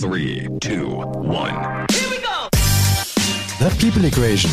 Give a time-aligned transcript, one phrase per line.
[0.00, 1.86] Three, two, one.
[3.60, 4.50] The People Equation.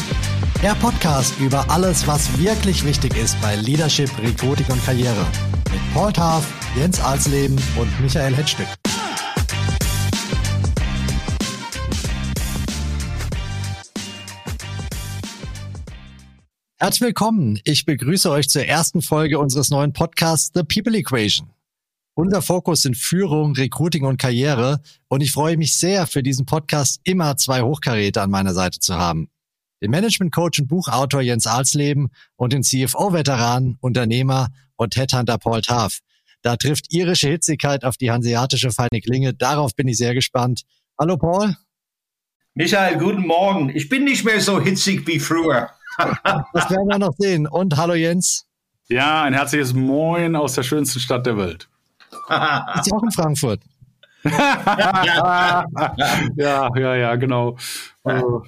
[0.62, 5.26] Der Podcast über alles, was wirklich wichtig ist bei Leadership, Recruiting und Karriere.
[5.72, 6.46] Mit Paul Taff,
[6.78, 8.68] Jens Alsleben und Michael Hetzstück.
[16.78, 17.60] Herzlich willkommen.
[17.64, 21.50] Ich begrüße euch zur ersten Folge unseres neuen Podcasts The People Equation.
[22.22, 27.02] Unser Fokus sind Führung, Recruiting und Karriere und ich freue mich sehr, für diesen Podcast
[27.04, 29.32] immer zwei Hochkaräter an meiner Seite zu haben.
[29.82, 36.02] Den Management-Coach und Buchautor Jens Alsleben und den CFO-Veteran, Unternehmer und Headhunter Paul Taff.
[36.44, 39.34] Da trifft irische Hitzigkeit auf die hanseatische feine Klinge.
[39.34, 40.62] Darauf bin ich sehr gespannt.
[41.00, 41.56] Hallo Paul.
[42.54, 43.72] Michael, guten Morgen.
[43.76, 45.72] Ich bin nicht mehr so hitzig wie früher.
[45.98, 47.48] das werden wir noch sehen.
[47.48, 48.46] Und hallo Jens.
[48.90, 51.68] Ja, ein herzliches Moin aus der schönsten Stadt der Welt.
[52.12, 53.62] Ist auch in Frankfurt.
[54.24, 55.66] ja,
[56.36, 57.58] ja, ja, genau.
[58.04, 58.44] Also.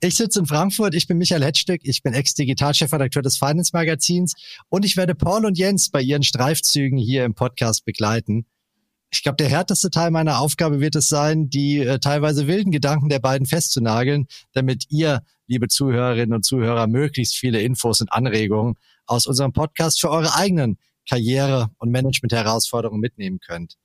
[0.00, 4.34] Ich sitze in Frankfurt, ich bin Michael Hetzstück, ich bin Ex-Digitalchefredakteur des Finance Magazins
[4.68, 8.46] und ich werde Paul und Jens bei ihren Streifzügen hier im Podcast begleiten.
[9.10, 13.08] Ich glaube, der härteste Teil meiner Aufgabe wird es sein, die äh, teilweise wilden Gedanken
[13.08, 18.74] der beiden festzunageln, damit ihr, liebe Zuhörerinnen und Zuhörer, möglichst viele Infos und Anregungen
[19.06, 23.76] aus unserem Podcast für eure eigenen Karriere- und Management-Herausforderungen mitnehmen könnt.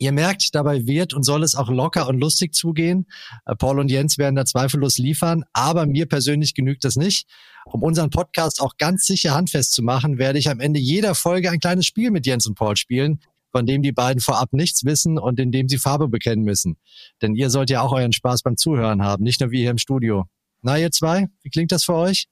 [0.00, 3.06] Ihr merkt, dabei wird und soll es auch locker und lustig zugehen.
[3.46, 7.28] Äh, Paul und Jens werden da zweifellos liefern, aber mir persönlich genügt das nicht.
[7.64, 11.50] Um unseren Podcast auch ganz sicher handfest zu machen, werde ich am Ende jeder Folge
[11.50, 15.18] ein kleines Spiel mit Jens und Paul spielen, von dem die beiden vorab nichts wissen
[15.18, 16.76] und in dem sie Farbe bekennen müssen.
[17.20, 19.78] Denn ihr sollt ja auch euren Spaß beim Zuhören haben, nicht nur wie hier im
[19.78, 20.26] Studio.
[20.62, 22.28] Na, ihr zwei, wie klingt das für euch?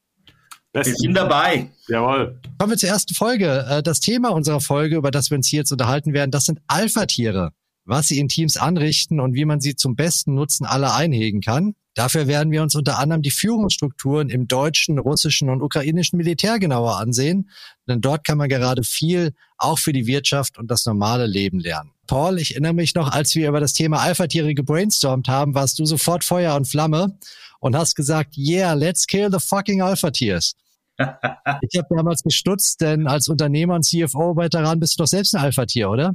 [0.85, 1.71] Wir sind dabei.
[1.89, 2.39] Jawohl.
[2.59, 3.65] Kommen wir zur ersten Folge.
[3.69, 6.61] Äh, das Thema unserer Folge, über das wir uns hier jetzt unterhalten werden, das sind
[6.67, 7.53] Alpha-Tiere.
[7.85, 11.75] Was sie in Teams anrichten und wie man sie zum besten Nutzen aller einhegen kann.
[11.95, 16.99] Dafür werden wir uns unter anderem die Führungsstrukturen im deutschen, russischen und ukrainischen Militär genauer
[16.99, 17.49] ansehen,
[17.89, 21.93] denn dort kann man gerade viel auch für die Wirtschaft und das normale Leben lernen.
[22.07, 25.87] Paul, ich erinnere mich noch, als wir über das Thema Alpha-Tiere gebrainstormt haben, warst du
[25.87, 27.17] sofort Feuer und Flamme
[27.61, 30.55] und hast gesagt, yeah, let's kill the fucking Alpha-Tiers
[30.99, 35.91] ich habe damals gestutzt, denn als Unternehmer und CFO-Veteran bist du doch selbst ein Alpha-Tier,
[35.91, 36.15] oder?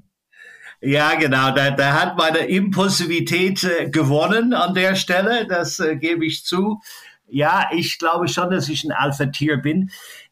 [0.82, 1.52] Ja, genau.
[1.52, 5.46] Da, da hat meine Impulsivität äh, gewonnen an der Stelle.
[5.48, 6.82] Das äh, gebe ich zu.
[7.28, 9.92] Ja, ich glaube schon, dass ich ein Alpha-Tier bin.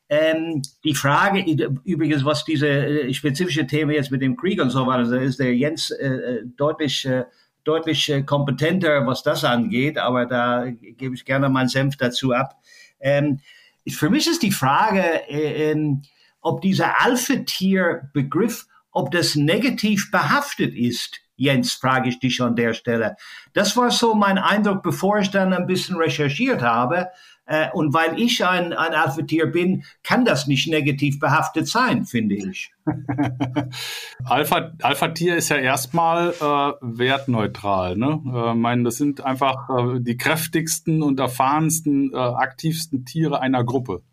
[0.09, 1.39] Ähm, die Frage
[1.83, 5.55] übrigens, was diese äh, spezifische Thema jetzt mit dem Krieg und so weiter, ist der
[5.55, 7.25] Jens äh, äh deutlich äh,
[7.63, 12.55] deutlich kompetenter, was das angeht, aber da gebe ich gerne meinen Senf dazu ab.
[12.99, 13.41] Ähm,
[13.87, 16.01] für mich ist die Frage, äh, ähm,
[16.41, 21.19] ob dieser Alpha-Tier-Begriff, ob das negativ behaftet ist.
[21.35, 23.15] Jens, frage ich dich an der Stelle.
[23.53, 27.07] Das war so mein Eindruck, bevor ich dann ein bisschen recherchiert habe.
[27.49, 32.35] Äh, und weil ich ein, ein Alpha-Tier bin, kann das nicht negativ behaftet sein, finde
[32.35, 32.71] ich.
[34.23, 37.97] Alpha, Alpha-Tier ist ja erstmal äh, wertneutral.
[37.97, 38.21] Ne?
[38.23, 44.03] Äh, meine, das sind einfach äh, die kräftigsten und erfahrensten, äh, aktivsten Tiere einer Gruppe.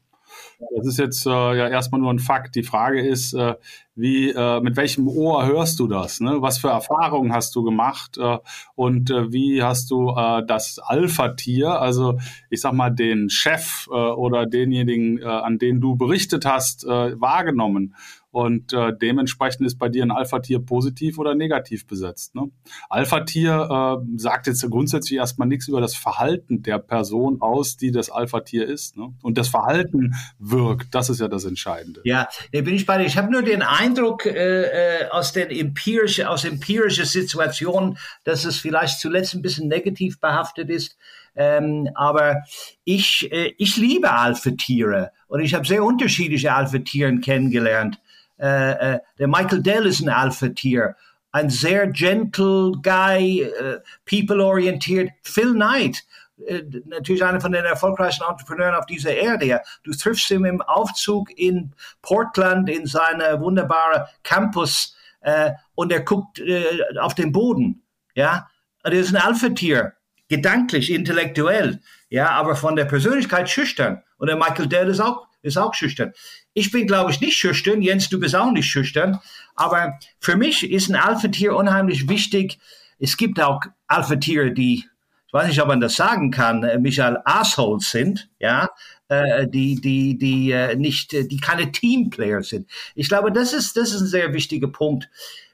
[0.76, 2.54] Das ist jetzt äh, ja erstmal nur ein Fakt.
[2.54, 3.54] Die Frage ist, äh,
[3.94, 6.20] wie, äh, mit welchem Ohr hörst du das?
[6.20, 6.40] Ne?
[6.40, 8.16] Was für Erfahrungen hast du gemacht?
[8.18, 8.38] Äh,
[8.74, 12.18] und äh, wie hast du äh, das Alpha-Tier, also
[12.50, 17.20] ich sag mal den Chef äh, oder denjenigen, äh, an den du berichtet hast, äh,
[17.20, 17.94] wahrgenommen?
[18.36, 22.34] Und äh, dementsprechend ist bei dir ein Alpha-Tier positiv oder negativ besetzt.
[22.34, 22.50] Ne?
[22.90, 28.10] Alpha-Tier äh, sagt jetzt grundsätzlich erstmal nichts über das Verhalten der Person aus, die das
[28.10, 28.98] Alpha-Tier ist.
[28.98, 29.14] Ne?
[29.22, 32.02] Und das Verhalten wirkt, das ist ja das Entscheidende.
[32.04, 33.06] Ja, da bin ich bei dir.
[33.06, 38.58] Ich habe nur den Eindruck äh, äh aus den empirische, aus empirischer Situation, dass es
[38.58, 40.98] vielleicht zuletzt ein bisschen negativ behaftet ist.
[41.36, 42.42] Ähm, aber
[42.84, 47.98] ich, äh, ich liebe Alpha-Tiere und ich habe sehr unterschiedliche Alpha-Tieren kennengelernt.
[48.38, 50.96] Äh, äh, der Michael Dell ist ein Alpha-Tier.
[51.32, 55.10] Ein sehr gentle Guy, äh, people-orientiert.
[55.22, 56.04] Phil Knight,
[56.46, 59.60] äh, natürlich einer von den erfolgreichsten Entrepreneuren auf dieser Erde.
[59.84, 61.72] Du triffst ihn im Aufzug in
[62.02, 67.82] Portland in seiner wunderbaren Campus äh, und er guckt äh, auf den Boden.
[68.14, 68.48] Ja,
[68.82, 69.94] er ist ein Alpha-Tier,
[70.28, 74.02] gedanklich, intellektuell, ja, aber von der Persönlichkeit schüchtern.
[74.18, 76.12] Und der Michael Dell ist auch ist auch schüchtern.
[76.52, 77.82] Ich bin, glaube ich, nicht schüchtern.
[77.82, 79.20] Jens, du bist auch nicht schüchtern.
[79.54, 82.58] Aber für mich ist ein Alpha-Tier unheimlich wichtig.
[82.98, 84.84] Es gibt auch Alpha-Tiere, die,
[85.26, 88.68] ich weiß nicht, ob man das sagen kann, äh, Michael, Assholes sind, ja,
[89.08, 92.68] äh, die, die, die äh, nicht, die keine Teamplayer sind.
[92.94, 95.08] Ich glaube, das ist, das ist ein sehr wichtiger Punkt.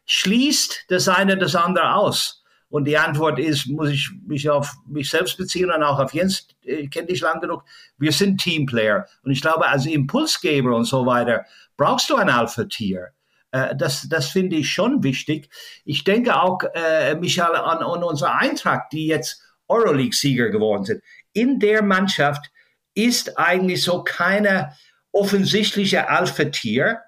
[0.06, 2.41] Schließt das eine das andere aus.
[2.72, 6.48] Und die Antwort ist, muss ich mich auf mich selbst beziehen und auch auf Jens,
[6.62, 7.64] ich kenne dich lang genug,
[7.98, 9.06] wir sind Teamplayer.
[9.22, 11.44] Und ich glaube, als Impulsgeber und so weiter,
[11.76, 13.08] brauchst du ein Alpha-Tier.
[13.50, 15.50] Äh, das, das finde ich schon wichtig.
[15.84, 21.02] Ich denke auch, äh, Michael, an, an unsere Eintracht, die jetzt Euroleague-Sieger geworden sind.
[21.34, 22.50] In der Mannschaft
[22.94, 24.72] ist eigentlich so keine
[25.12, 27.02] offensichtliche Alpha-Tier.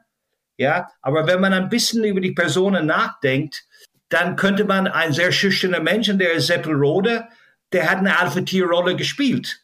[0.58, 3.64] Ja, aber wenn man ein bisschen über die Personen nachdenkt,
[4.14, 7.25] dann könnte man ein sehr schüchterner Mensch, und der ist Seppel Rode,
[7.72, 9.61] der hat eine Alpha-Tier-Rolle gespielt,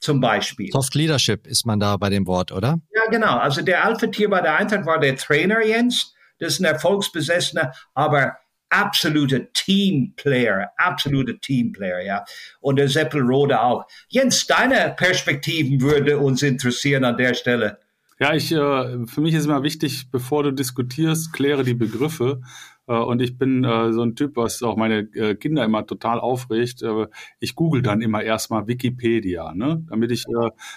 [0.00, 0.70] zum Beispiel.
[0.72, 2.80] Soft Leadership ist man da bei dem Wort, oder?
[2.92, 3.38] Ja, genau.
[3.38, 6.14] Also der Alpha-Tier bei der Eintracht war der Trainer Jens.
[6.38, 8.36] Das ist ein erfolgsbesessener, aber
[8.68, 12.24] absoluter Teamplayer, absoluter Teamplayer, ja.
[12.60, 13.86] Und der Seppel Rode auch.
[14.08, 17.78] Jens, deine Perspektiven würde uns interessieren an der Stelle.
[18.18, 22.40] Ja, ich, äh, für mich ist immer wichtig, bevor du diskutierst, kläre die Begriffe.
[22.86, 26.20] Äh, und ich bin äh, so ein Typ, was auch meine äh, Kinder immer total
[26.20, 26.84] aufregt.
[27.40, 29.84] Ich google dann immer erstmal Wikipedia, ne?
[29.88, 30.24] damit ich,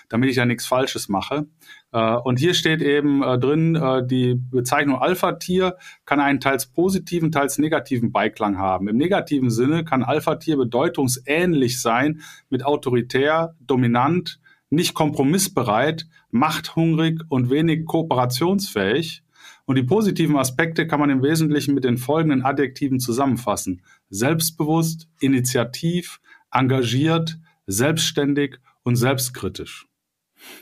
[0.09, 1.47] damit ich da nichts Falsches mache.
[1.91, 5.75] Und hier steht eben drin, die Bezeichnung Alpha-Tier
[6.05, 8.87] kann einen teils positiven, teils negativen Beiklang haben.
[8.87, 14.39] Im negativen Sinne kann Alpha-Tier bedeutungsähnlich sein mit autoritär, dominant,
[14.69, 19.23] nicht kompromissbereit, machthungrig und wenig kooperationsfähig.
[19.69, 23.83] Und die positiven Aspekte kann man im Wesentlichen mit den folgenden Adjektiven zusammenfassen.
[24.09, 26.21] Selbstbewusst, initiativ,
[26.51, 27.37] engagiert,
[27.67, 29.85] selbstständig und selbstkritisch.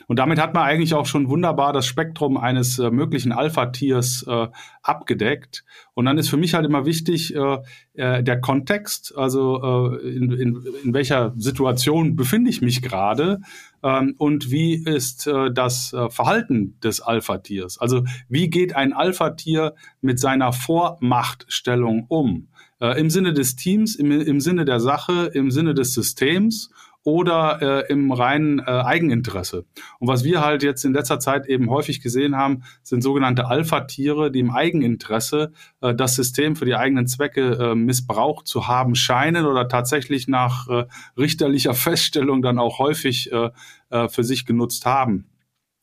[0.08, 4.48] Und damit hat man eigentlich auch schon wunderbar das Spektrum eines äh, möglichen Alpha-Tiers äh,
[4.82, 5.64] abgedeckt.
[5.94, 7.60] Und dann ist für mich halt immer wichtig äh,
[7.94, 13.40] äh der Kontext, also äh, in, in, in welcher Situation befinde ich mich gerade
[13.82, 17.78] und wie ist äh, das Verhalten des Alpha-Tiers.
[17.78, 22.48] Also wie geht ein Alpha-Tier mit seiner Vormachtstellung um?
[22.80, 26.70] Im Sinne des Teams, im, im Sinne der Sache, im Sinne des Systems
[27.08, 29.64] oder äh, im reinen äh, Eigeninteresse.
[30.00, 34.30] Und was wir halt jetzt in letzter Zeit eben häufig gesehen haben, sind sogenannte Alpha-Tiere,
[34.30, 39.46] die im Eigeninteresse äh, das System für die eigenen Zwecke äh, missbraucht zu haben scheinen
[39.46, 40.84] oder tatsächlich nach äh,
[41.18, 43.52] richterlicher Feststellung dann auch häufig äh,
[43.90, 45.30] äh, für sich genutzt haben.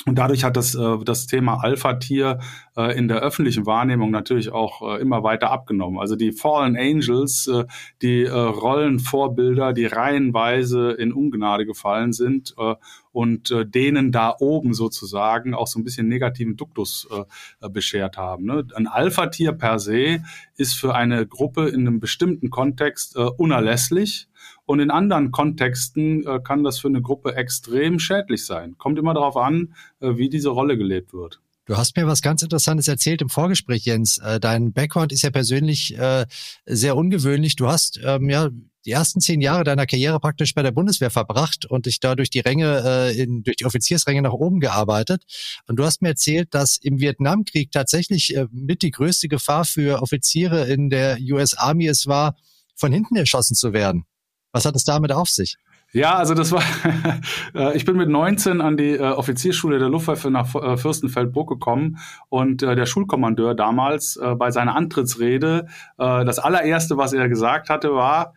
[0.07, 2.39] Und dadurch hat das, äh, das Thema Alpha-Tier
[2.77, 5.99] äh, in der öffentlichen Wahrnehmung natürlich auch äh, immer weiter abgenommen.
[5.99, 7.65] Also die Fallen Angels, äh,
[8.03, 12.75] die äh, Rollenvorbilder, die reihenweise in Ungnade gefallen sind äh,
[13.13, 18.45] und äh, denen da oben sozusagen auch so ein bisschen negativen Duktus äh, beschert haben.
[18.45, 18.67] Ne?
[18.75, 20.23] Ein Alpha-Tier per se
[20.57, 24.29] ist für eine Gruppe in einem bestimmten Kontext äh, unerlässlich
[24.67, 28.77] und in anderen Kontexten äh, kann das für eine Gruppe extrem schädlich sein.
[28.79, 31.41] Kommt immer darauf an, äh, wie diese Rolle gelebt wird.
[31.67, 34.19] Du hast mir was ganz Interessantes erzählt im Vorgespräch, Jens.
[34.19, 36.27] Äh, dein Background ist ja persönlich äh,
[36.67, 37.57] sehr ungewöhnlich.
[37.57, 38.51] Du hast ähm, ja
[38.85, 42.29] die ersten zehn Jahre deiner Karriere praktisch bei der Bundeswehr verbracht und dich da durch
[42.29, 45.25] die Ränge, äh, in, durch die Offiziersränge nach oben gearbeitet.
[45.67, 50.03] Und du hast mir erzählt, dass im Vietnamkrieg tatsächlich äh, mit die größte Gefahr für
[50.03, 52.37] Offiziere in der US Army es war,
[52.77, 54.05] von hinten erschossen zu werden.
[54.55, 55.57] Was hat es damit auf sich?
[55.93, 56.63] Ja, also das war,
[57.55, 61.99] äh, ich bin mit 19 an die äh, Offizierschule der Luftwaffe nach äh, Fürstenfeldbruck gekommen
[62.29, 65.67] und der Schulkommandeur damals bei seiner Antrittsrede,
[65.97, 68.35] das allererste, was er gesagt hatte, war,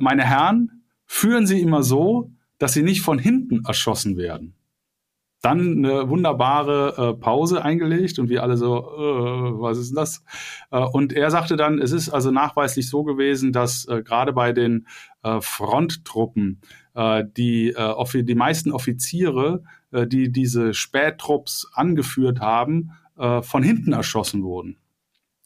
[0.00, 4.55] meine Herren, führen Sie immer so, dass Sie nicht von hinten erschossen werden.
[5.42, 10.24] Dann eine wunderbare äh, Pause eingelegt und wir alle so, äh, was ist denn das?
[10.70, 14.52] Äh, und er sagte dann, es ist also nachweislich so gewesen, dass äh, gerade bei
[14.52, 14.86] den
[15.22, 16.60] äh, Fronttruppen
[16.94, 17.74] äh, die,
[18.14, 19.62] die meisten Offiziere,
[19.92, 24.76] die diese Spättrupps angeführt haben, von hinten erschossen wurden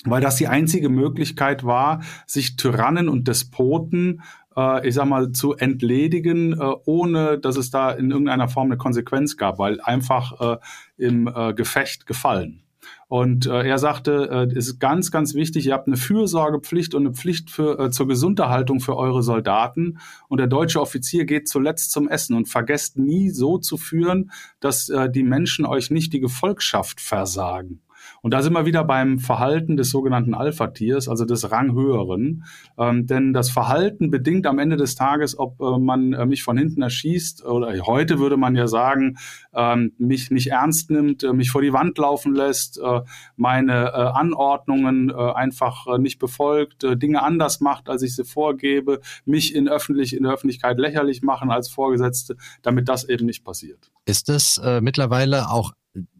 [0.05, 4.23] weil das die einzige Möglichkeit war, sich Tyrannen und Despoten
[4.57, 8.77] äh, ich sag mal, zu entledigen, äh, ohne dass es da in irgendeiner Form eine
[8.77, 10.59] Konsequenz gab, weil einfach äh,
[10.97, 12.63] im äh, Gefecht gefallen.
[13.09, 17.07] Und äh, er sagte, äh, es ist ganz, ganz wichtig, ihr habt eine Fürsorgepflicht und
[17.07, 19.99] eine Pflicht für, äh, zur Gesunderhaltung für eure Soldaten.
[20.29, 24.31] Und der deutsche Offizier geht zuletzt zum Essen und vergesst nie so zu führen,
[24.61, 27.81] dass äh, die Menschen euch nicht die Gefolgschaft versagen.
[28.23, 32.45] Und da sind wir wieder beim Verhalten des sogenannten Alpha-Tiers, also des Ranghöheren.
[32.79, 36.57] Ähm, denn das Verhalten bedingt am Ende des Tages, ob äh, man äh, mich von
[36.59, 39.17] hinten erschießt oder heute würde man ja sagen,
[39.55, 43.01] ähm, mich nicht ernst nimmt, äh, mich vor die Wand laufen lässt, äh,
[43.37, 49.55] meine äh, Anordnungen äh, einfach nicht befolgt, Dinge anders macht, als ich sie vorgebe, mich
[49.55, 53.91] in, öffentlich, in der Öffentlichkeit lächerlich machen als Vorgesetzte, damit das eben nicht passiert.
[54.07, 55.73] Ist es mittlerweile auch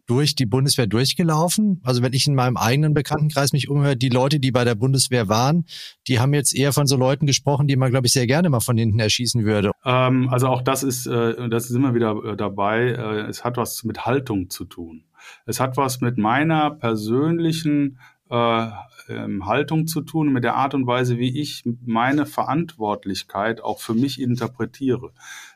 [0.05, 1.79] durch die Bundeswehr durchgelaufen.
[1.83, 5.29] Also wenn ich in meinem eigenen Bekanntenkreis mich umhöre, die Leute, die bei der Bundeswehr
[5.29, 5.65] waren,
[6.07, 8.59] die haben jetzt eher von so Leuten gesprochen, die man, glaube ich, sehr gerne mal
[8.59, 9.71] von hinten erschießen würde.
[9.85, 12.89] Ähm, also auch das ist, äh, das ist immer wieder äh, dabei.
[12.89, 15.05] Äh, es hat was mit Haltung zu tun.
[15.45, 17.99] Es hat was mit meiner persönlichen
[18.29, 18.67] äh,
[19.09, 23.93] ähm, Haltung zu tun, mit der Art und Weise, wie ich meine Verantwortlichkeit auch für
[23.93, 25.11] mich interpretiere.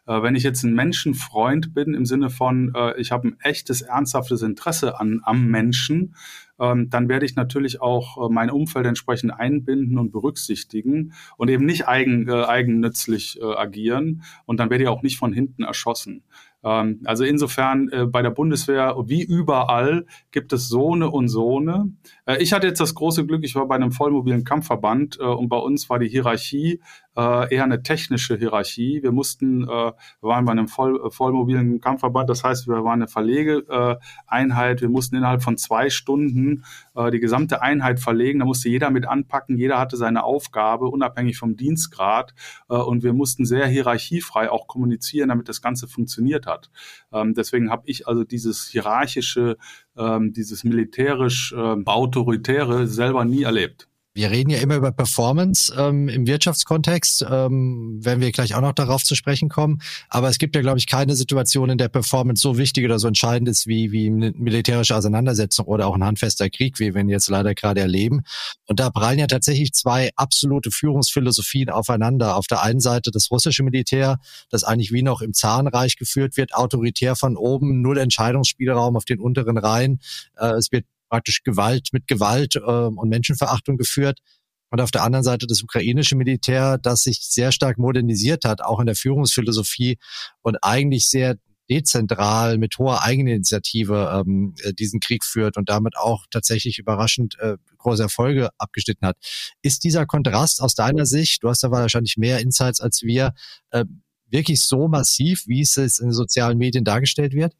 [0.08, 3.82] Äh, wenn ich jetzt ein Menschenfreund bin, im Sinne von, äh, ich habe ein echtes,
[3.82, 6.16] ernsthaftes Interesse an, am Menschen,
[6.60, 11.66] ähm, dann werde ich natürlich auch äh, mein Umfeld entsprechend einbinden und berücksichtigen und eben
[11.66, 14.24] nicht eigen, äh, eigennützlich äh, agieren.
[14.46, 16.24] Und dann werde ich auch nicht von hinten erschossen.
[16.64, 21.92] Ähm, also insofern äh, bei der Bundeswehr wie überall gibt es Sohne und Sohne.
[22.04, 25.48] Äh, ich hatte jetzt das große Glück, ich war bei einem vollmobilen Kampfverband äh, und
[25.50, 26.82] bei uns war die Hierarchie
[27.16, 29.02] äh, eher eine technische Hierarchie.
[29.02, 33.02] Wir mussten, äh, wir waren bei einem voll, äh, vollmobilen Kampfverband, das heißt, wir waren
[33.02, 34.82] eine Verlegeeinheit.
[34.82, 36.64] wir mussten innerhalb von zwei Stunden
[36.96, 38.40] äh, die gesamte Einheit verlegen.
[38.40, 42.34] Da musste jeder mit anpacken, jeder hatte seine Aufgabe, unabhängig vom Dienstgrad.
[42.70, 46.70] Äh, und wir mussten sehr hierarchiefrei auch kommunizieren, damit das Ganze funktioniert hat.
[47.14, 49.58] Ähm, deswegen habe ich also dieses hierarchische,
[49.98, 53.88] ähm, dieses militärisch äh, autoritäre selber nie erlebt.
[54.16, 58.72] Wir reden ja immer über Performance ähm, im Wirtschaftskontext, ähm, werden wir gleich auch noch
[58.72, 59.82] darauf zu sprechen kommen.
[60.08, 63.10] Aber es gibt ja, glaube ich, keine Situation, in der Performance so wichtig oder so
[63.10, 67.10] entscheidend ist wie, wie eine militärische Auseinandersetzung oder auch ein handfester Krieg, wie wir ihn
[67.10, 68.22] jetzt leider gerade erleben.
[68.68, 72.38] Und da prallen ja tatsächlich zwei absolute Führungsphilosophien aufeinander.
[72.38, 74.20] Auf der einen Seite das russische Militär,
[74.50, 79.20] das eigentlich wie noch im Zarenreich geführt wird, autoritär von oben, null Entscheidungsspielraum auf den
[79.20, 80.00] unteren Reihen.
[80.38, 84.20] Äh, es wird praktisch Gewalt mit Gewalt äh, und Menschenverachtung geführt.
[84.70, 88.82] Und auf der anderen Seite das ukrainische Militär, das sich sehr stark modernisiert hat, auch
[88.82, 89.98] in der Führungsphilosophie
[90.42, 91.36] und eigentlich sehr
[91.70, 97.56] dezentral mit hoher Eigeninitiative ähm, äh, diesen Krieg führt und damit auch tatsächlich überraschend äh,
[97.78, 99.16] große Erfolge abgeschnitten hat.
[99.62, 103.34] Ist dieser Kontrast aus deiner Sicht, du hast da wahrscheinlich mehr Insights als wir,
[103.72, 103.86] äh,
[104.30, 107.54] wirklich so massiv, wie es in den sozialen Medien dargestellt wird?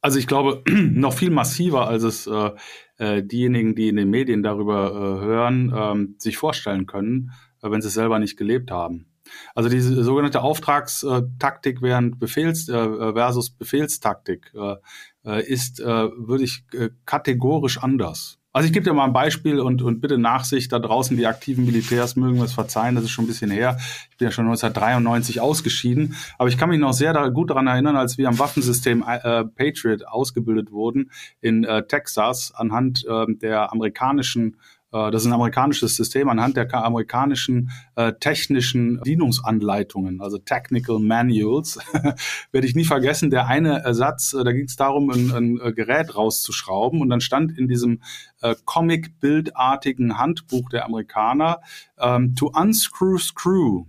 [0.00, 2.50] Also ich glaube, noch viel massiver, als es äh,
[2.98, 7.80] äh, diejenigen, die in den Medien darüber äh, hören, ähm, sich vorstellen können, äh, wenn
[7.80, 9.06] sie es selber nicht gelebt haben.
[9.54, 14.76] Also diese sogenannte Auftragstaktik während Befehls äh, versus Befehlstaktik äh,
[15.24, 18.37] äh, ist, äh, würde ich äh, kategorisch anders.
[18.52, 21.66] Also ich gebe dir mal ein Beispiel und, und bitte Nachsicht da draußen, die aktiven
[21.66, 23.76] Militärs mögen es verzeihen, das ist schon ein bisschen her.
[24.10, 27.66] Ich bin ja schon 1993 ausgeschieden, aber ich kann mich noch sehr da, gut daran
[27.66, 33.70] erinnern, als wir am Waffensystem äh, Patriot ausgebildet wurden in äh, Texas anhand äh, der
[33.70, 40.98] amerikanischen äh, das ist ein amerikanisches System anhand der amerikanischen äh, technischen Bedienungsanleitungen, also Technical
[40.98, 41.78] Manuals,
[42.52, 43.30] werde ich nie vergessen.
[43.30, 47.20] Der eine Ersatz, äh, da ging es darum, ein, ein, äh, Gerät rauszuschrauben und dann
[47.20, 48.00] stand in diesem
[48.40, 51.60] äh, Comic-bildartigen Handbuch der Amerikaner
[51.98, 53.86] ähm, to unscrew screw,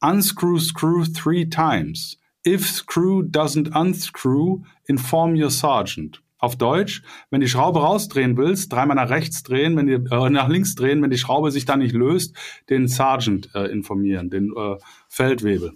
[0.00, 2.18] unscrew screw three times.
[2.44, 6.21] If screw doesn't unscrew, inform your sergeant.
[6.42, 10.48] Auf Deutsch, wenn die Schraube rausdrehen willst, dreimal nach rechts drehen, wenn die, äh, nach
[10.48, 12.34] links drehen, wenn die Schraube sich dann nicht löst,
[12.68, 14.76] den Sergeant äh, informieren, den äh,
[15.08, 15.72] Feldwebel.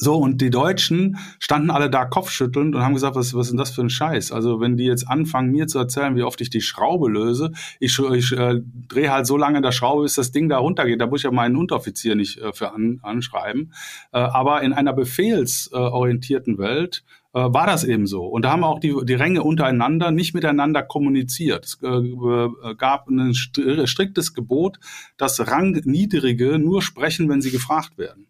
[0.00, 3.58] So, und die Deutschen standen alle da kopfschüttelnd und haben gesagt, was, was ist denn
[3.58, 4.30] das für ein Scheiß?
[4.30, 7.98] Also, wenn die jetzt anfangen, mir zu erzählen, wie oft ich die Schraube löse, ich,
[7.98, 11.00] ich äh, drehe halt so lange in der Schraube, bis das Ding da runtergeht.
[11.00, 13.72] Da muss ich ja meinen Unteroffizier nicht äh, für an, anschreiben.
[14.12, 17.04] Äh, aber in einer befehlsorientierten Welt
[17.38, 18.24] war das eben so.
[18.24, 21.64] Und da haben auch die, die Ränge untereinander nicht miteinander kommuniziert.
[21.64, 24.78] Es äh, äh gab ein striktes Gebot,
[25.16, 28.28] dass Rangniedrige nur sprechen, wenn sie gefragt werden.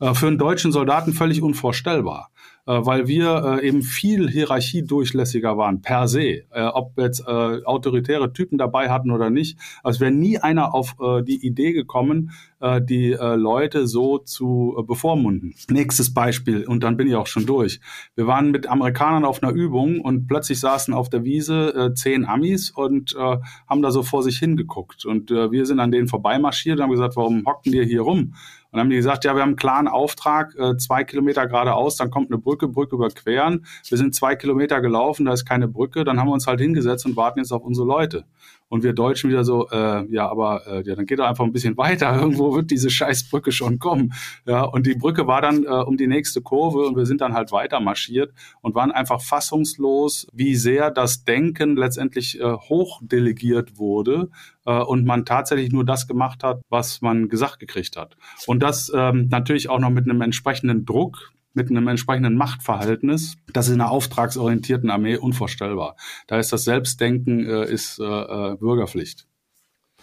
[0.00, 2.30] Äh, für einen deutschen Soldaten völlig unvorstellbar.
[2.64, 6.44] Äh, weil wir äh, eben viel hierarchiedurchlässiger waren, per se.
[6.50, 9.58] Äh, ob jetzt autoritäre Typen dabei hatten oder nicht.
[9.82, 15.54] Also wäre nie einer auf die Idee gekommen, die Leute so zu bevormunden.
[15.68, 17.80] Nächstes Beispiel, und dann bin ich auch schon durch.
[18.14, 22.70] Wir waren mit Amerikanern auf einer Übung und plötzlich saßen auf der Wiese zehn Amis
[22.70, 25.04] und haben da so vor sich hingeguckt.
[25.04, 28.34] Und wir sind an denen vorbeimarschiert und haben gesagt, warum hocken die hier rum?
[28.70, 32.10] Und dann haben die gesagt, ja, wir haben einen klaren Auftrag, zwei Kilometer geradeaus, dann
[32.10, 33.66] kommt eine Brücke, Brücke überqueren.
[33.88, 37.06] Wir sind zwei Kilometer gelaufen, da ist keine Brücke, dann haben wir uns halt hingesetzt
[37.06, 38.24] und warten jetzt auf unsere Leute.
[38.72, 41.52] Und wir Deutschen wieder so, äh, ja, aber äh, ja, dann geht er einfach ein
[41.52, 42.18] bisschen weiter.
[42.18, 44.14] Irgendwo wird diese Scheißbrücke schon kommen.
[44.46, 47.34] Ja, und die Brücke war dann äh, um die nächste Kurve und wir sind dann
[47.34, 48.32] halt weiter marschiert
[48.62, 54.30] und waren einfach fassungslos, wie sehr das Denken letztendlich äh, hochdelegiert wurde
[54.64, 58.16] äh, und man tatsächlich nur das gemacht hat, was man gesagt gekriegt hat.
[58.46, 63.36] Und das ähm, natürlich auch noch mit einem entsprechenden Druck mit einem entsprechenden Machtverhältnis.
[63.52, 65.96] Das ist in einer auftragsorientierten Armee unvorstellbar.
[66.26, 69.26] Da ist das Selbstdenken äh, ist äh, äh Bürgerpflicht.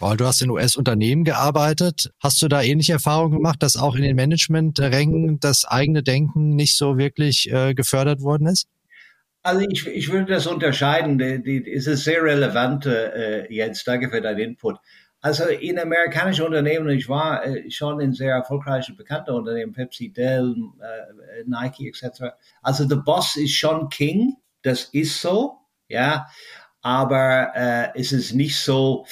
[0.00, 2.10] Paul, du hast in US-Unternehmen gearbeitet.
[2.20, 6.74] Hast du da ähnliche Erfahrungen gemacht, dass auch in den Management-Rängen das eigene Denken nicht
[6.74, 8.66] so wirklich äh, gefördert worden ist?
[9.42, 11.18] Also ich, ich würde das unterscheiden.
[11.18, 13.84] Die, die, es ist sehr relevant, äh, Jens.
[13.84, 14.78] Danke für deinen Input.
[15.22, 21.44] Also in amerikanischen Unternehmen, ich war schon in sehr erfolgreichen, bekannten Unternehmen, Pepsi, Dell, äh,
[21.46, 22.34] Nike etc.
[22.62, 25.58] Also der Boss ist schon King, das ist so,
[25.88, 26.26] ja,
[26.80, 29.04] aber äh, es ist nicht so,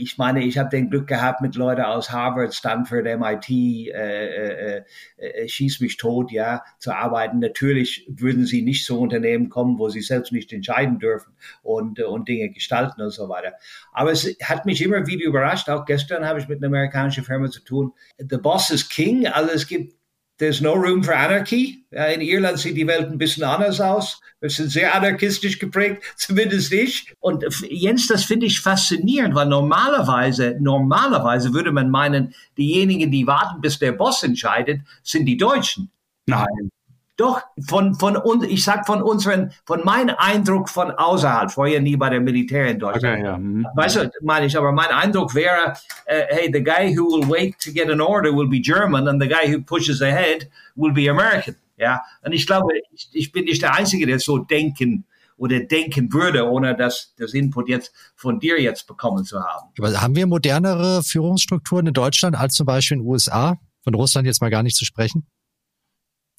[0.00, 4.84] ich meine, ich habe den Glück gehabt mit Leuten aus Harvard, Stanford, MIT, äh, äh,
[5.16, 7.38] äh, schieß mich tot, ja, zu arbeiten.
[7.38, 12.04] Natürlich würden sie nicht zu Unternehmen kommen, wo sie selbst nicht entscheiden dürfen und, äh,
[12.04, 13.52] und Dinge gestalten und so weiter.
[13.92, 15.68] Aber es hat mich immer wieder überrascht.
[15.68, 17.92] Auch gestern habe ich mit einer amerikanischen Firma zu tun.
[18.18, 19.26] The Boss is King.
[19.26, 19.99] Also es gibt
[20.40, 21.84] There's no room for anarchy.
[21.90, 24.22] In Irland sieht die Welt ein bisschen anders aus.
[24.40, 27.14] Wir sind sehr anarchistisch geprägt, zumindest ich.
[27.20, 33.60] Und Jens, das finde ich faszinierend, weil normalerweise, normalerweise würde man meinen, diejenigen, die warten,
[33.60, 35.90] bis der Boss entscheidet, sind die Deutschen.
[36.24, 36.70] Nein.
[37.20, 41.94] Doch, von, von uns, ich sag von unseren, von meinem Eindruck von außerhalb, vorher nie
[41.94, 43.18] bei der Militär in Deutschland.
[43.18, 43.36] Okay, ja.
[43.36, 43.66] Mhm.
[43.74, 45.74] Weißt du, meine ich, aber mein Eindruck wäre, uh,
[46.06, 49.28] hey, the guy who will wait to get an order will be German and the
[49.28, 51.56] guy who pushes ahead will be American.
[51.76, 55.04] Ja, und ich glaube, ich, ich bin nicht der Einzige, der so denken
[55.36, 59.68] oder denken würde, ohne das, das Input jetzt von dir jetzt bekommen zu haben.
[59.78, 63.58] Aber haben wir modernere Führungsstrukturen in Deutschland als zum Beispiel in den USA?
[63.84, 65.26] Von Russland jetzt mal gar nicht zu sprechen?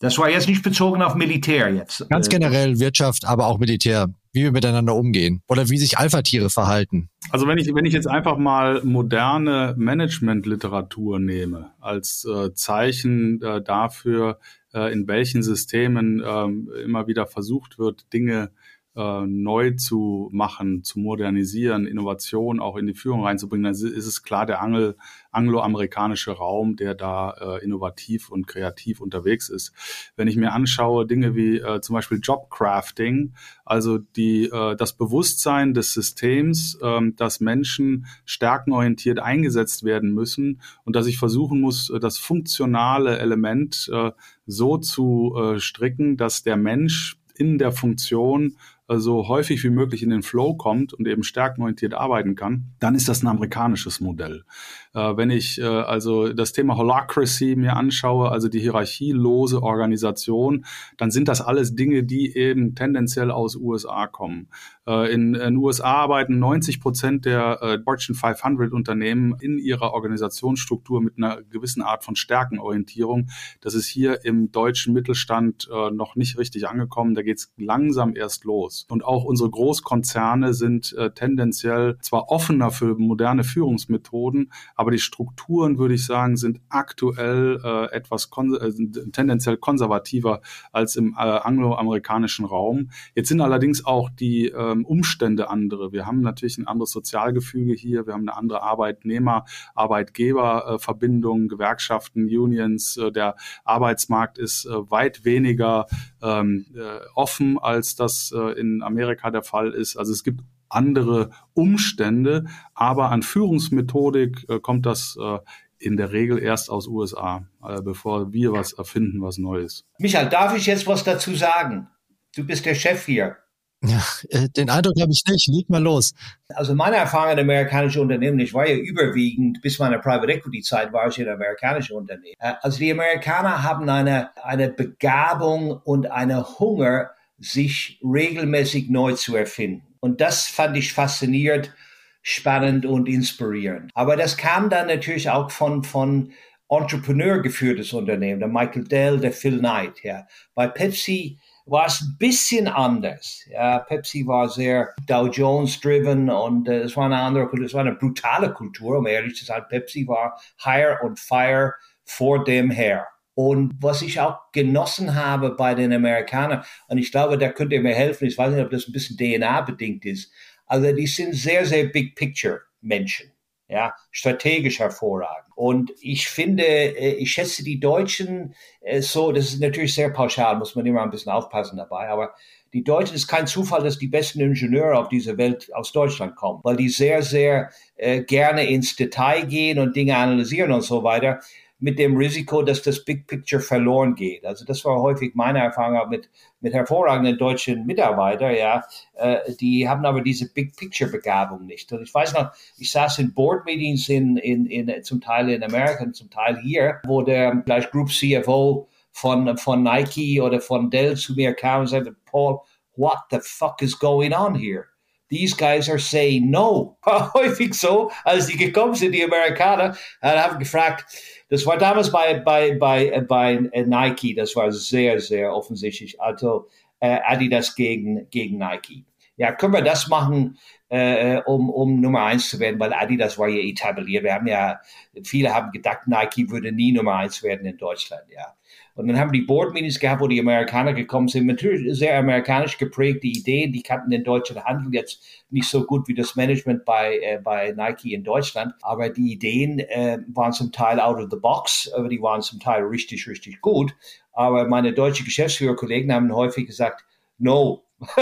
[0.02, 2.10] Das war jetzt nicht bezogen auf Militär jetzt.
[2.10, 4.08] Ganz äh, generell Wirtschaft, aber auch Militär.
[4.34, 7.10] Wie wir miteinander umgehen oder wie sich Alpha-Tiere verhalten.
[7.32, 13.62] Also wenn ich, wenn ich jetzt einfach mal moderne Management-Literatur nehme als äh, Zeichen äh,
[13.62, 14.40] dafür,
[14.74, 18.52] äh, in welchen Systemen ähm, immer wieder versucht wird, Dinge
[18.96, 24.24] äh, neu zu machen, zu modernisieren, Innovation auch in die Führung reinzubringen, dann ist es
[24.24, 24.96] klar der Angel,
[25.32, 29.72] angloamerikanische Raum, der da äh, innovativ und kreativ unterwegs ist.
[30.16, 35.74] Wenn ich mir anschaue, Dinge wie äh, zum Beispiel Jobcrafting, also die, äh, das Bewusstsein
[35.74, 42.18] des Systems, äh, dass Menschen stärkenorientiert eingesetzt werden müssen und dass ich versuchen muss, das
[42.18, 44.12] funktionale Element äh,
[44.46, 50.10] so zu äh, stricken, dass der Mensch in der Funktion so häufig wie möglich in
[50.10, 54.44] den Flow kommt und eben stärkenorientiert arbeiten kann, dann ist das ein amerikanisches Modell.
[54.94, 60.66] Äh, wenn ich äh, also das Thema Holacracy mir anschaue, also die hierarchielose Organisation,
[60.98, 64.50] dann sind das alles Dinge, die eben tendenziell aus USA kommen.
[64.88, 71.02] Äh, in den USA arbeiten 90 Prozent der äh, Fortune 500 Unternehmen in ihrer Organisationsstruktur
[71.02, 73.30] mit einer gewissen Art von Stärkenorientierung.
[73.62, 77.14] Das ist hier im deutschen Mittelstand äh, noch nicht richtig angekommen.
[77.14, 78.86] Da geht es langsam erst los.
[78.90, 84.52] Und auch unsere Großkonzerne sind äh, tendenziell zwar offener für moderne Führungsmethoden,
[84.82, 88.72] aber die Strukturen, würde ich sagen, sind aktuell äh, etwas kon äh,
[89.12, 90.42] tendenziell konservativer
[90.72, 92.90] als im äh, angloamerikanischen Raum.
[93.14, 95.92] Jetzt sind allerdings auch die ähm, Umstände andere.
[95.92, 102.98] Wir haben natürlich ein anderes Sozialgefüge hier, wir haben eine andere Arbeitnehmer, Arbeitgeberverbindung, Gewerkschaften, Unions.
[102.98, 105.86] Äh, der Arbeitsmarkt ist äh, weit weniger
[106.24, 109.96] ähm, äh, offen, als das äh, in Amerika der Fall ist.
[109.96, 110.42] Also es gibt
[110.74, 115.40] andere Umstände, aber an Führungsmethodik äh, kommt das äh,
[115.80, 119.84] in der Regel erst aus USA, äh, bevor wir was erfinden, was Neues.
[120.00, 121.88] Michael, darf ich jetzt was dazu sagen?
[122.36, 123.38] Du bist der Chef hier.
[123.84, 125.48] Ja, äh, den Eindruck habe ich nicht.
[125.48, 126.14] Leg mal los.
[126.50, 130.94] Also meine Erfahrung in amerikanischen Unternehmen, ich war ja überwiegend, bis meiner Private Equity Zeit
[130.94, 132.36] war ich in amerikanischen Unternehmen.
[132.40, 137.10] Äh, also die Amerikaner haben eine, eine Begabung und eine Hunger,
[137.42, 139.96] sich regelmäßig neu zu erfinden.
[140.00, 141.74] Und das fand ich faszinierend,
[142.22, 143.92] spannend und inspirierend.
[143.94, 146.32] Aber das kam dann natürlich auch von, von
[146.70, 150.26] Entrepreneur geführtes Unternehmen, der Michael Dell, der Phil Knight, ja.
[150.56, 153.44] Bei Pepsi war es ein bisschen anders.
[153.50, 157.74] Ja, Pepsi war sehr Dow Jones driven und äh, es war eine andere Kultur, es
[157.74, 159.64] war eine brutale Kultur, um ehrlich zu sein.
[159.70, 161.74] Pepsi war Hire und Fire
[162.06, 163.08] vor dem Her.
[163.34, 167.82] Und was ich auch genossen habe bei den Amerikanern, und ich glaube, da könnt ihr
[167.82, 170.32] mir helfen, ich weiß nicht, ob das ein bisschen DNA-bedingt ist,
[170.66, 173.32] also die sind sehr, sehr Big Picture Menschen,
[173.68, 175.52] ja, strategisch hervorragend.
[175.56, 180.58] Und ich finde, äh, ich schätze die Deutschen äh, so, das ist natürlich sehr pauschal,
[180.58, 182.34] muss man immer ein bisschen aufpassen dabei, aber
[182.74, 186.62] die Deutschen ist kein Zufall, dass die besten Ingenieure auf dieser Welt aus Deutschland kommen,
[186.64, 191.42] weil die sehr, sehr äh, gerne ins Detail gehen und Dinge analysieren und so weiter.
[191.82, 194.46] Mit dem Risiko, dass das Big Picture verloren geht.
[194.46, 196.30] Also das war häufig meine Erfahrung mit,
[196.62, 198.84] mit hervorragenden deutschen Mitarbeitern, ja.
[199.16, 201.92] Äh, die haben aber diese Big Picture Begabung nicht.
[201.92, 205.64] Und ich weiß noch, ich saß in Board Meetings in, in, in, zum Teil in
[205.64, 210.92] Amerika und zum Teil hier, wo der gleich Group CFO von, von Nike oder von
[210.92, 212.60] Dell zu mir kam und sagte, Paul,
[212.96, 214.92] what the fuck is going on here?
[215.32, 216.98] these guys are saying no.
[217.06, 221.06] Häufig so, als die gekommen sind, die Amerikaner, haben gefragt,
[221.52, 226.20] das war damals bei, bei, bei, bei Nike, das war sehr, sehr offensichtlich.
[226.22, 226.70] Also
[227.02, 229.04] äh, Adidas gegen, gegen Nike.
[229.36, 233.50] Ja, können wir das machen, äh, um, um Nummer eins zu werden, weil Adidas war
[233.50, 234.24] ja etabliert.
[234.24, 234.80] Wir haben ja,
[235.26, 238.56] viele haben gedacht, Nike würde nie Nummer eins werden in Deutschland, ja.
[238.96, 241.46] Und dann haben die Board Meetings gehabt, wo die Amerikaner gekommen sind.
[241.46, 246.14] Natürlich sehr amerikanisch geprägte Ideen, die kannten den deutschen Handel jetzt nicht so gut wie
[246.14, 248.74] das Management bei, äh, bei Nike in Deutschland.
[248.82, 252.60] Aber die Ideen äh, waren zum Teil out of the box, aber die waren zum
[252.60, 253.96] Teil richtig, richtig gut.
[254.34, 257.06] Aber meine deutschen Geschäftsführerkollegen haben häufig gesagt,
[257.38, 257.84] no,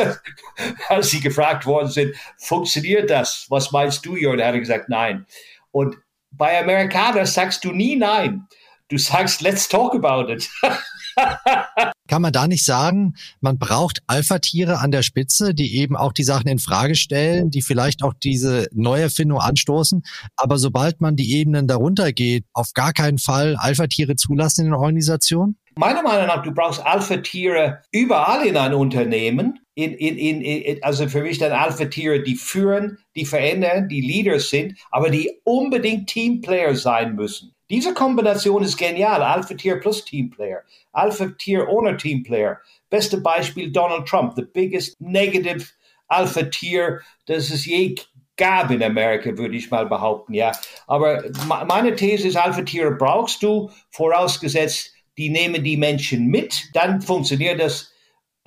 [0.90, 3.48] als sie gefragt worden sind, funktioniert das?
[3.50, 4.40] Was meinst du, Jörn?
[4.40, 5.26] Er hat gesagt, nein.
[5.72, 5.98] Und
[6.32, 8.48] bei Amerikanern sagst du nie nein
[8.90, 10.50] du sagst, let's talk about it.
[12.08, 16.24] Kann man da nicht sagen, man braucht Alpha-Tiere an der Spitze, die eben auch die
[16.24, 20.04] Sachen in Frage stellen, die vielleicht auch diese Neuerfindung anstoßen.
[20.36, 24.80] Aber sobald man die Ebenen darunter geht, auf gar keinen Fall Alpha-Tiere zulassen in der
[24.80, 25.58] Organisation?
[25.78, 29.60] Meiner Meinung nach, du brauchst Alpha-Tiere überall in ein Unternehmen.
[29.76, 34.50] In, in, in, in, also für mich dann Alpha-Tiere, die führen, die verändern, die Leaders
[34.50, 37.54] sind, aber die unbedingt Teamplayer sein müssen.
[37.70, 39.22] Diese Kombination ist genial.
[39.22, 40.64] Alpha Tier plus Teamplayer.
[40.92, 42.60] Alpha Tier ohne Teamplayer.
[42.90, 45.72] Beste Beispiel Donald Trump, the biggest negative
[46.08, 47.96] Alpha Tier, das es je
[48.36, 50.52] gab in Amerika, würde ich mal behaupten, ja.
[50.88, 51.24] Aber
[51.68, 57.60] meine These ist, Alpha Tier brauchst du, vorausgesetzt, die nehmen die Menschen mit, dann funktioniert
[57.60, 57.89] das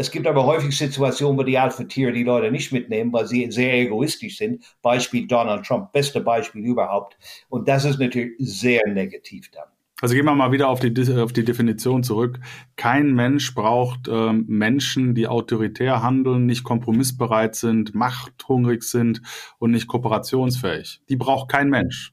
[0.02, 3.72] es gibt aber häufig Situationen, wo die Alpha-Tiere die Leute nicht mitnehmen, weil sie sehr
[3.74, 4.64] egoistisch sind.
[4.82, 7.16] Beispiel Donald Trump, beste Beispiel überhaupt.
[7.48, 9.68] Und das ist natürlich sehr negativ dann.
[10.00, 12.40] Also gehen wir mal wieder auf die, auf die Definition zurück.
[12.74, 19.22] Kein Mensch braucht ähm, Menschen, die autoritär handeln, nicht kompromissbereit sind, machthungrig sind
[19.60, 21.02] und nicht kooperationsfähig.
[21.08, 22.12] Die braucht kein Mensch.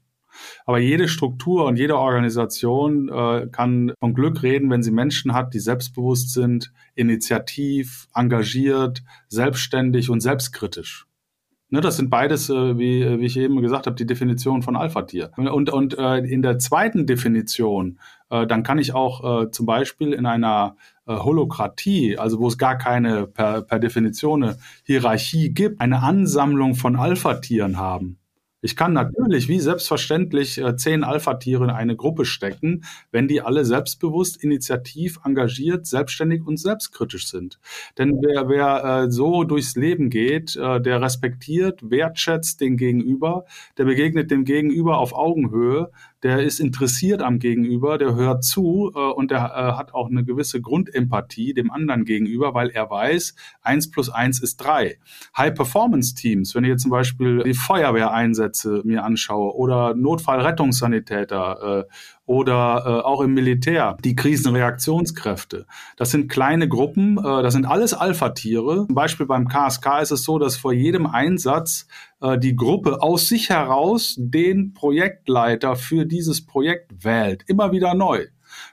[0.70, 5.56] Aber jede Struktur und jede Organisation äh, kann von Glück reden, wenn sie Menschen hat,
[5.56, 11.08] die selbstbewusst sind, initiativ, engagiert, selbstständig und selbstkritisch.
[11.72, 15.32] Ne, das sind beides, äh, wie, wie ich eben gesagt habe, die Definition von Alpha-Tier.
[15.38, 17.98] Und, und äh, in der zweiten Definition,
[18.30, 20.76] äh, dann kann ich auch äh, zum Beispiel in einer
[21.08, 26.76] äh, Holokratie, also wo es gar keine per, per Definition eine Hierarchie gibt, eine Ansammlung
[26.76, 28.20] von Alpha-Tieren haben.
[28.62, 33.64] Ich kann natürlich wie selbstverständlich äh, zehn Alpha-Tiere in eine Gruppe stecken, wenn die alle
[33.64, 37.58] selbstbewusst, initiativ, engagiert, selbstständig und selbstkritisch sind.
[37.98, 43.46] Denn wer, wer äh, so durchs Leben geht, äh, der respektiert, wertschätzt den Gegenüber,
[43.78, 45.90] der begegnet dem Gegenüber auf Augenhöhe,
[46.24, 50.24] der ist interessiert am Gegenüber, der hört zu äh, und der äh, hat auch eine
[50.24, 55.00] gewisse Grundempathie dem anderen gegenüber, weil er weiß, eins plus eins ist drei.
[55.38, 61.94] High-Performance-Teams, wenn ich jetzt zum Beispiel die Feuerwehreinsätze mir anschaue oder Notfallrettungssanitäter äh,
[62.30, 65.66] oder äh, auch im Militär die Krisenreaktionskräfte.
[65.98, 68.86] Das sind kleine Gruppen, äh, das sind alles Alpha-Tiere.
[68.86, 71.88] Zum Beispiel beim KSK ist es so, dass vor jedem Einsatz
[72.22, 77.46] äh, die Gruppe aus sich heraus den Projektleiter für dieses Projekt wählt.
[77.48, 78.28] Immer wieder neu.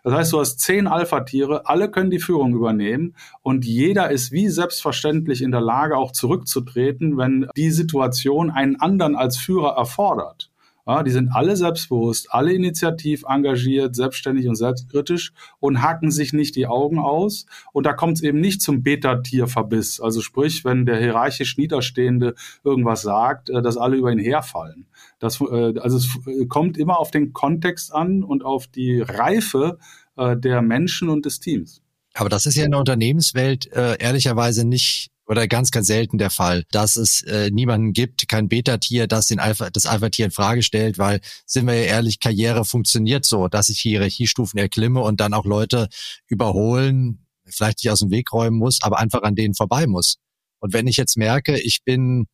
[0.05, 4.49] Das heißt, du hast zehn Alpha-Tiere, alle können die Führung übernehmen und jeder ist wie
[4.51, 10.51] selbstverständlich in der Lage, auch zurückzutreten, wenn die Situation einen anderen als Führer erfordert.
[10.87, 16.55] Ja, die sind alle selbstbewusst, alle initiativ engagiert, selbstständig und selbstkritisch und hacken sich nicht
[16.55, 17.47] die Augen aus.
[17.73, 20.01] Und da kommt es eben nicht zum Beta-Tier-Verbiss.
[20.01, 24.87] Also sprich, wenn der hierarchisch Niederstehende irgendwas sagt, äh, dass alle über ihn herfallen.
[25.19, 29.79] Das, äh, also es äh, kommt immer auf den Kontext an und auf die Reife
[30.19, 31.83] der Menschen und des Teams.
[32.15, 36.31] Aber das ist ja in der Unternehmenswelt äh, ehrlicherweise nicht oder ganz, ganz selten der
[36.31, 40.63] Fall, dass es äh, niemanden gibt, kein Beta-Tier, das den Alpha, das Alpha-Tier in Frage
[40.63, 45.35] stellt, weil, sind wir ja ehrlich, Karriere funktioniert so, dass ich Hierarchiestufen erklimme und dann
[45.35, 45.89] auch Leute
[46.29, 50.17] überholen, vielleicht nicht aus dem Weg räumen muss, aber einfach an denen vorbei muss.
[50.61, 52.27] Und wenn ich jetzt merke, ich bin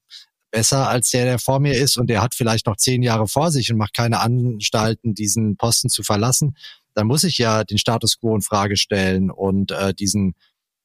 [0.50, 3.50] besser als der, der vor mir ist und der hat vielleicht noch zehn Jahre vor
[3.50, 6.56] sich und macht keine Anstalten, diesen Posten zu verlassen,
[6.94, 10.34] dann muss ich ja den Status quo in Frage stellen und äh, diesen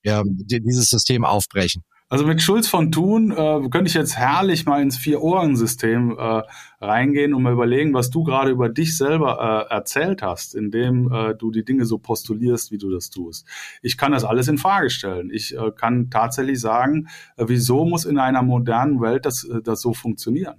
[0.03, 1.83] ja, dieses System aufbrechen.
[2.09, 6.41] Also mit Schulz von Thun äh, könnte ich jetzt herrlich mal ins Vier-Ohren-System äh,
[6.79, 11.35] reingehen und mal überlegen, was du gerade über dich selber äh, erzählt hast, indem äh,
[11.35, 13.45] du die Dinge so postulierst, wie du das tust.
[13.81, 15.29] Ich kann das alles in Frage stellen.
[15.31, 19.81] Ich äh, kann tatsächlich sagen, äh, wieso muss in einer modernen Welt das, äh, das
[19.81, 20.55] so funktionieren?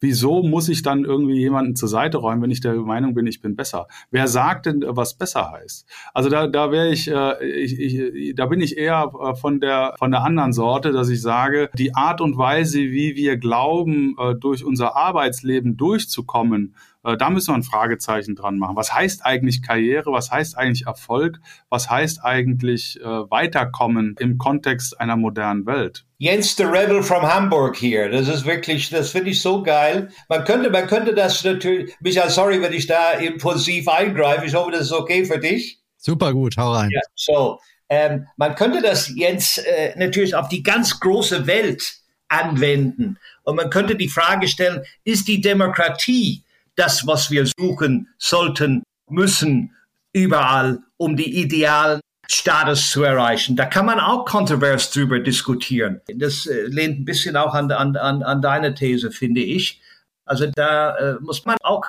[0.00, 3.40] Wieso muss ich dann irgendwie jemanden zur Seite räumen, wenn ich der Meinung bin, ich
[3.40, 3.86] bin besser?
[4.10, 5.86] Wer sagt denn, was besser heißt?
[6.14, 9.94] Also da, da wäre ich, äh, ich, ich, da bin ich eher äh, von der
[9.98, 14.34] von der anderen Sorte, dass ich sage, die Art und Weise, wie wir glauben, äh,
[14.34, 18.76] durch unser Arbeitsleben durchzukommen, da müssen wir ein Fragezeichen dran machen.
[18.76, 20.12] Was heißt eigentlich Karriere?
[20.12, 21.40] Was heißt eigentlich Erfolg?
[21.68, 26.04] Was heißt eigentlich äh, Weiterkommen im Kontext einer modernen Welt?
[26.18, 28.10] Jens the Rebel from Hamburg hier.
[28.10, 30.10] Das ist wirklich, das finde ich so geil.
[30.28, 34.44] Man könnte, man könnte das natürlich, Michael, sorry, wenn ich da impulsiv eingreife.
[34.44, 35.80] Ich hoffe, das ist okay für dich.
[35.96, 36.90] Super gut, hau rein.
[36.92, 37.58] Ja, so,
[37.88, 43.18] ähm, man könnte das, Jens, äh, natürlich auf die ganz große Welt anwenden.
[43.42, 46.44] Und man könnte die Frage stellen, ist die Demokratie
[46.80, 49.76] das, was wir suchen sollten, müssen,
[50.12, 53.54] überall, um die idealen Status zu erreichen.
[53.54, 56.00] Da kann man auch kontrovers drüber diskutieren.
[56.14, 59.80] Das äh, lehnt ein bisschen auch an, an, an deine These, finde ich.
[60.24, 61.82] Also da äh, muss man auch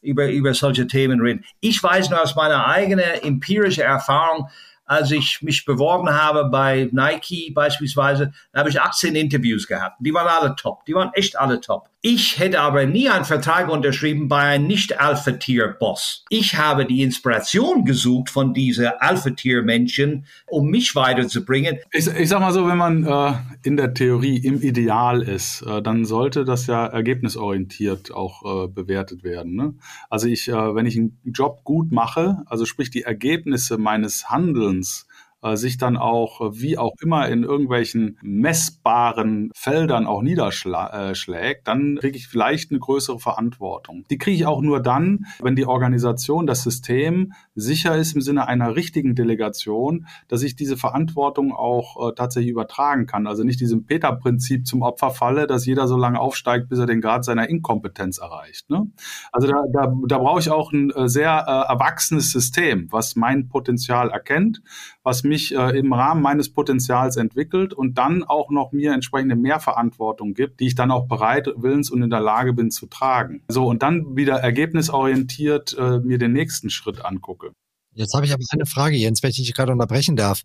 [0.00, 1.44] über, über solche Themen reden.
[1.60, 4.48] Ich weiß nur aus meiner eigenen empirischen Erfahrung,
[4.86, 9.96] als ich mich beworben habe bei Nike beispielsweise, da habe ich 18 Interviews gehabt.
[10.00, 10.84] Die waren alle top.
[10.86, 11.90] Die waren echt alle top.
[12.08, 16.24] Ich hätte aber nie einen Vertrag unterschrieben bei einem Nicht-Alpha-Tier-Boss.
[16.28, 21.78] Ich habe die Inspiration gesucht von diesen Alpha-Tier-Menschen, um mich weiterzubringen.
[21.90, 23.32] Ich, ich sag mal so, wenn man äh,
[23.64, 29.24] in der Theorie im Ideal ist, äh, dann sollte das ja ergebnisorientiert auch äh, bewertet
[29.24, 29.56] werden.
[29.56, 29.74] Ne?
[30.08, 35.08] Also ich, äh, wenn ich einen Job gut mache, also sprich die Ergebnisse meines Handelns
[35.54, 41.98] sich dann auch, äh, wie auch immer, in irgendwelchen messbaren Feldern auch niederschlägt, äh, dann
[42.00, 44.04] kriege ich vielleicht eine größere Verantwortung.
[44.10, 48.48] Die kriege ich auch nur dann, wenn die Organisation, das System sicher ist im Sinne
[48.48, 53.26] einer richtigen Delegation, dass ich diese Verantwortung auch äh, tatsächlich übertragen kann.
[53.26, 57.00] Also nicht diesem Peter-Prinzip zum Opfer falle, dass jeder so lange aufsteigt, bis er den
[57.00, 58.68] Grad seiner Inkompetenz erreicht.
[58.70, 58.90] Ne?
[59.32, 64.10] Also da, da, da brauche ich auch ein sehr äh, erwachsenes System, was mein Potenzial
[64.10, 64.62] erkennt,
[65.06, 70.34] was mich äh, im Rahmen meines Potenzials entwickelt und dann auch noch mir entsprechende Mehrverantwortung
[70.34, 73.44] gibt, die ich dann auch bereit, willens und in der Lage bin zu tragen.
[73.46, 77.52] So, und dann wieder ergebnisorientiert äh, mir den nächsten Schritt angucke.
[77.94, 80.42] Jetzt habe ich aber eine Frage, Jens, wenn ich gerade unterbrechen darf.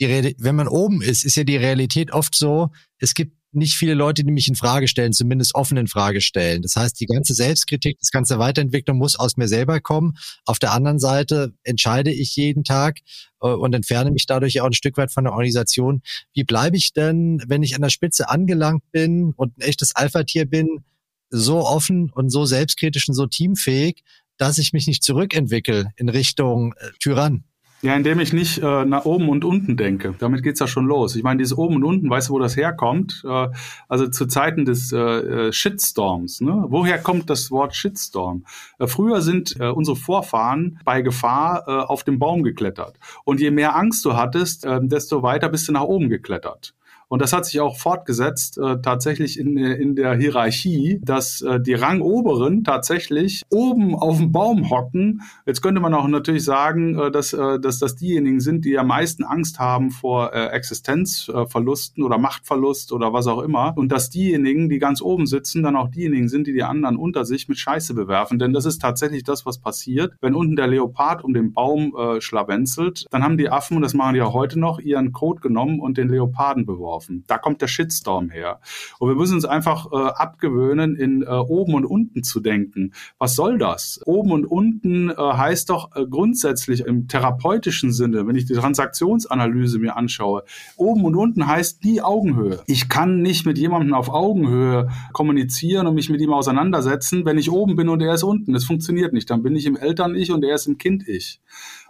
[0.00, 3.94] Die wenn man oben ist, ist ja die Realität oft so, es gibt nicht viele
[3.94, 6.62] Leute, die mich in Frage stellen, zumindest offen in Frage stellen.
[6.62, 10.14] Das heißt, die ganze Selbstkritik, das ganze Weiterentwicklung muss aus mir selber kommen.
[10.44, 12.98] Auf der anderen Seite entscheide ich jeden Tag
[13.40, 16.02] äh, und entferne mich dadurch auch ein Stück weit von der Organisation.
[16.34, 20.46] Wie bleibe ich denn, wenn ich an der Spitze angelangt bin und ein echtes Alpha-Tier
[20.46, 20.84] bin,
[21.30, 24.02] so offen und so selbstkritisch und so teamfähig,
[24.36, 27.44] dass ich mich nicht zurückentwickle in Richtung äh, Tyrann?
[27.80, 30.14] Ja, indem ich nicht äh, nach oben und unten denke.
[30.18, 31.14] Damit geht's ja schon los.
[31.14, 33.22] Ich meine, dieses oben und unten, weißt du, wo das herkommt?
[33.24, 33.48] Äh,
[33.88, 36.40] also zu Zeiten des äh, äh, Shitstorms.
[36.40, 36.64] Ne?
[36.68, 38.44] Woher kommt das Wort Shitstorm?
[38.80, 42.98] Äh, früher sind äh, unsere Vorfahren bei Gefahr äh, auf den Baum geklettert.
[43.22, 46.74] Und je mehr Angst du hattest, äh, desto weiter bist du nach oben geklettert.
[47.08, 51.72] Und das hat sich auch fortgesetzt äh, tatsächlich in, in der Hierarchie, dass äh, die
[51.72, 55.22] Rangoberen tatsächlich oben auf dem Baum hocken.
[55.46, 58.88] Jetzt könnte man auch natürlich sagen, äh, dass, äh, dass das diejenigen sind, die am
[58.88, 63.72] meisten Angst haben vor äh, Existenzverlusten oder Machtverlust oder was auch immer.
[63.76, 67.24] Und dass diejenigen, die ganz oben sitzen, dann auch diejenigen sind, die die anderen unter
[67.24, 68.38] sich mit Scheiße bewerfen.
[68.38, 70.12] Denn das ist tatsächlich das, was passiert.
[70.20, 73.94] Wenn unten der Leopard um den Baum äh, schlawenzelt, dann haben die Affen, und das
[73.94, 77.24] machen die auch heute noch, ihren Code genommen und den Leoparden beworfen laufen.
[77.26, 78.60] Da kommt der Shitstorm her.
[78.98, 82.92] Und wir müssen uns einfach äh, abgewöhnen, in äh, oben und unten zu denken.
[83.18, 84.00] Was soll das?
[84.04, 89.78] Oben und unten äh, heißt doch äh, grundsätzlich im therapeutischen Sinne, wenn ich die Transaktionsanalyse
[89.78, 90.42] mir anschaue,
[90.76, 92.60] oben und unten heißt nie Augenhöhe.
[92.66, 97.50] Ich kann nicht mit jemandem auf Augenhöhe kommunizieren und mich mit ihm auseinandersetzen, wenn ich
[97.50, 98.52] oben bin und er ist unten.
[98.52, 99.30] Das funktioniert nicht.
[99.30, 101.40] Dann bin ich im Eltern-Ich und er ist im Kind-Ich.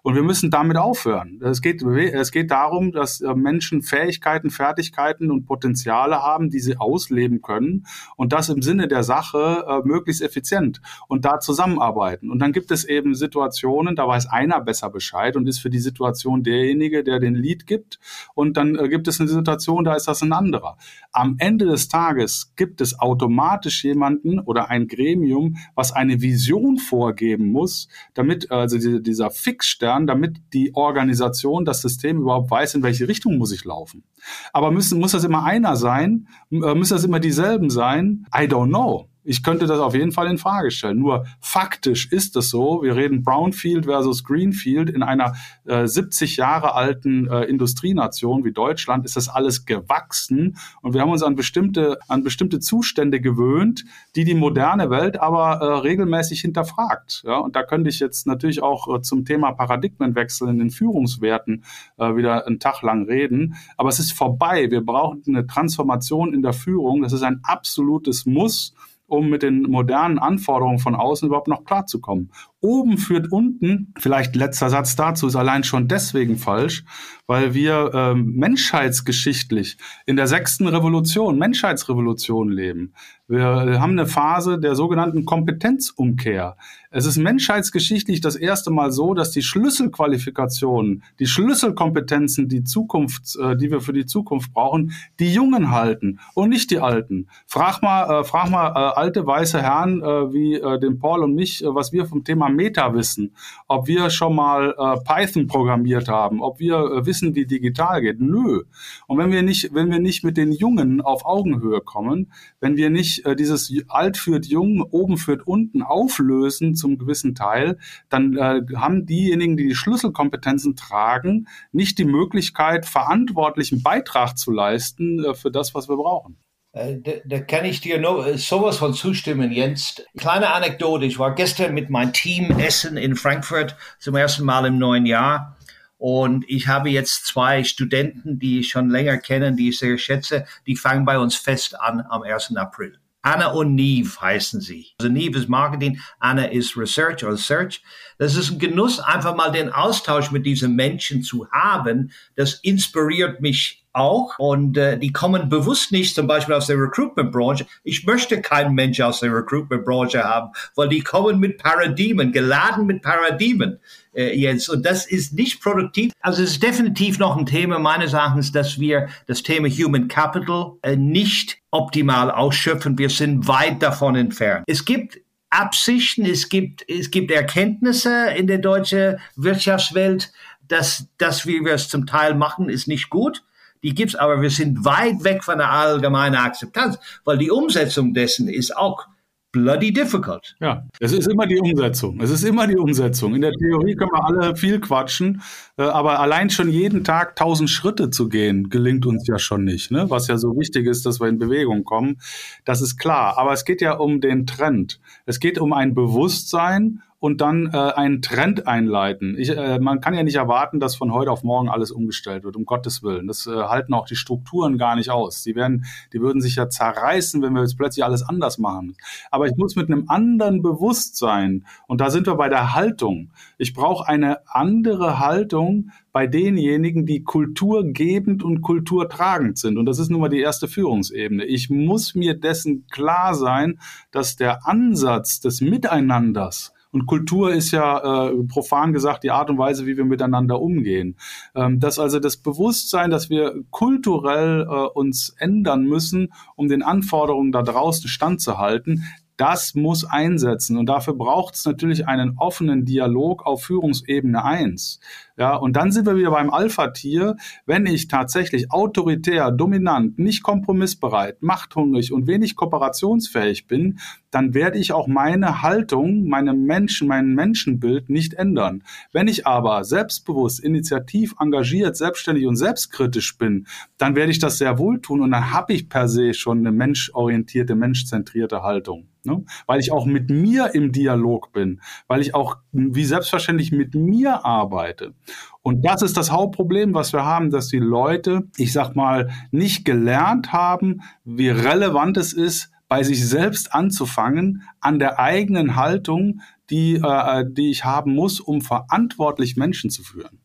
[0.02, 1.40] Und wir müssen damit aufhören.
[1.42, 6.76] Es geht, es geht darum, dass äh, Menschen Fähigkeiten, Fertigkeiten und Potenziale haben, die sie
[6.76, 12.30] ausleben können und das im Sinne der Sache äh, möglichst effizient und da zusammenarbeiten.
[12.30, 15.78] Und dann gibt es eben Situationen, da weiß einer besser Bescheid und ist für die
[15.78, 17.98] Situation derjenige, der den Lied gibt.
[18.34, 20.76] Und dann äh, gibt es eine Situation, da ist das ein anderer.
[21.12, 27.50] Am Ende des Tages gibt es automatisch jemanden oder ein Gremium, was eine Vision vorgeben
[27.50, 33.38] muss, damit also dieser Fixstern, damit die Organisation, das System überhaupt weiß, in welche Richtung
[33.38, 34.04] muss ich laufen.
[34.52, 36.28] Aber müssen, muss das immer einer sein?
[36.50, 38.26] Äh, müssen das immer dieselben sein?
[38.34, 39.08] I don't know.
[39.28, 41.00] Ich könnte das auf jeden Fall in Frage stellen.
[41.00, 42.82] Nur faktisch ist es so.
[42.82, 45.34] Wir reden Brownfield versus Greenfield in einer
[45.66, 51.10] äh, 70 Jahre alten äh, Industrienation wie Deutschland ist das alles gewachsen und wir haben
[51.10, 53.84] uns an bestimmte an bestimmte Zustände gewöhnt,
[54.16, 57.22] die die moderne Welt aber äh, regelmäßig hinterfragt.
[57.26, 61.64] Ja, und da könnte ich jetzt natürlich auch äh, zum Thema Paradigmenwechsel in den Führungswerten
[61.98, 63.56] äh, wieder einen Tag lang reden.
[63.76, 64.70] Aber es ist vorbei.
[64.70, 67.02] Wir brauchen eine Transformation in der Führung.
[67.02, 68.72] Das ist ein absolutes Muss
[69.08, 72.30] um mit den modernen Anforderungen von außen überhaupt noch klarzukommen.
[72.60, 76.84] Oben führt unten, vielleicht letzter Satz dazu, ist allein schon deswegen falsch,
[77.28, 82.94] weil wir ähm, menschheitsgeschichtlich in der sechsten Revolution, Menschheitsrevolution leben.
[83.30, 86.56] Wir haben eine Phase der sogenannten Kompetenzumkehr.
[86.90, 93.54] Es ist menschheitsgeschichtlich das erste Mal so, dass die Schlüsselqualifikationen, die Schlüsselkompetenzen, die Zukunft, äh,
[93.54, 97.28] die wir für die Zukunft brauchen, die Jungen halten und nicht die Alten.
[97.46, 101.34] Frag mal, äh, frag mal äh, alte weiße Herren äh, wie äh, den Paul und
[101.34, 103.34] mich, äh, was wir vom Thema Meta wissen,
[103.66, 108.20] ob wir schon mal äh, Python programmiert haben, ob wir äh, wissen, wie digital geht.
[108.20, 108.62] Nö.
[109.06, 112.90] Und wenn wir nicht, wenn wir nicht mit den Jungen auf Augenhöhe kommen, wenn wir
[112.90, 117.78] nicht äh, dieses alt führt jung, oben führt unten auflösen zum gewissen Teil,
[118.08, 125.24] dann äh, haben diejenigen, die die Schlüsselkompetenzen tragen, nicht die Möglichkeit, verantwortlichen Beitrag zu leisten
[125.24, 126.38] äh, für das, was wir brauchen.
[126.72, 130.02] Äh, da, da, kann ich dir nur äh, sowas von zustimmen, Jens.
[130.16, 131.06] Kleine Anekdote.
[131.06, 135.57] Ich war gestern mit meinem Team Essen in Frankfurt zum ersten Mal im neuen Jahr.
[135.98, 140.46] Und ich habe jetzt zwei Studenten, die ich schon länger kenne, die ich sehr schätze.
[140.66, 142.56] Die fangen bei uns fest an am 1.
[142.56, 142.98] April.
[143.22, 144.92] Anna und Neve heißen sie.
[145.00, 147.82] Also Neve ist Marketing, Anna ist Research oder Search.
[148.16, 152.12] Das ist ein Genuss, einfach mal den Austausch mit diesen Menschen zu haben.
[152.36, 157.66] Das inspiriert mich auch und äh, die kommen bewusst nicht zum Beispiel aus der Recruitment-Branche.
[157.84, 163.02] Ich möchte keinen Mensch aus der Recruitment-Branche haben, weil die kommen mit Paradigmen, geladen mit
[163.02, 163.78] Paradigmen,
[164.14, 164.68] äh, Jens.
[164.68, 166.12] Und das ist nicht produktiv.
[166.20, 170.72] Also es ist definitiv noch ein Thema meines Erachtens, dass wir das Thema Human Capital
[170.82, 172.98] äh, nicht optimal ausschöpfen.
[172.98, 174.64] Wir sind weit davon entfernt.
[174.66, 180.30] Es gibt Absichten, es gibt, es gibt Erkenntnisse in der deutschen Wirtschaftswelt,
[180.68, 183.42] dass das, wie wir es zum Teil machen, ist nicht gut
[183.82, 188.48] die gibt's, aber wir sind weit weg von der allgemeinen Akzeptanz, weil die Umsetzung dessen
[188.48, 189.06] ist auch
[189.52, 190.56] bloody difficult.
[190.60, 192.20] Ja, es ist immer die Umsetzung.
[192.20, 193.34] Es ist immer die Umsetzung.
[193.34, 195.42] In der Theorie können wir alle viel quatschen,
[195.78, 199.90] äh, aber allein schon jeden Tag tausend Schritte zu gehen, gelingt uns ja schon nicht.
[199.90, 200.10] Ne?
[200.10, 202.20] Was ja so wichtig ist, dass wir in Bewegung kommen,
[202.64, 203.38] das ist klar.
[203.38, 205.00] Aber es geht ja um den Trend.
[205.24, 209.36] Es geht um ein Bewusstsein und dann äh, einen Trend einleiten.
[209.36, 212.54] Ich, äh, man kann ja nicht erwarten, dass von heute auf morgen alles umgestellt wird,
[212.54, 213.26] um Gottes Willen.
[213.26, 215.42] Das äh, halten auch die Strukturen gar nicht aus.
[215.42, 218.96] Die werden, die würden sich ja zerreißen, wenn wir jetzt plötzlich alles anders machen.
[219.30, 223.32] Aber ich muss mit einem anderen Bewusstsein, und da sind wir bei der Haltung.
[223.56, 229.76] Ich brauche eine andere Haltung bei denjenigen, die kulturgebend und kulturtragend sind.
[229.76, 231.44] Und das ist nun mal die erste Führungsebene.
[231.44, 233.80] Ich muss mir dessen klar sein,
[234.12, 239.58] dass der Ansatz des Miteinanders und Kultur ist ja äh, profan gesagt die Art und
[239.58, 241.16] Weise, wie wir miteinander umgehen.
[241.54, 247.52] Ähm, dass also das Bewusstsein, dass wir kulturell äh, uns ändern müssen, um den Anforderungen
[247.52, 249.04] da draußen standzuhalten,
[249.36, 250.76] das muss einsetzen.
[250.76, 254.98] Und dafür braucht es natürlich einen offenen Dialog auf Führungsebene eins.
[255.38, 257.36] Ja, und dann sind wir wieder beim Alpha-Tier.
[257.64, 264.00] Wenn ich tatsächlich autoritär, dominant, nicht kompromissbereit, machthungrig und wenig kooperationsfähig bin,
[264.32, 268.82] dann werde ich auch meine Haltung, meine Menschen, mein Menschenbild nicht ändern.
[269.12, 274.78] Wenn ich aber selbstbewusst, initiativ, engagiert, selbstständig und selbstkritisch bin, dann werde ich das sehr
[274.78, 279.06] wohl tun und dann habe ich per se schon eine menschorientierte, menschzentrierte Haltung.
[279.24, 279.44] Ne?
[279.66, 284.44] Weil ich auch mit mir im Dialog bin, weil ich auch wie selbstverständlich mit mir
[284.44, 285.14] arbeite.
[285.62, 289.84] Und das ist das Hauptproblem, was wir haben, dass die Leute, ich sag mal, nicht
[289.84, 296.94] gelernt haben, wie relevant es ist, bei sich selbst anzufangen, an der eigenen Haltung, die,
[296.94, 300.40] äh, die ich haben muss, um verantwortlich Menschen zu führen.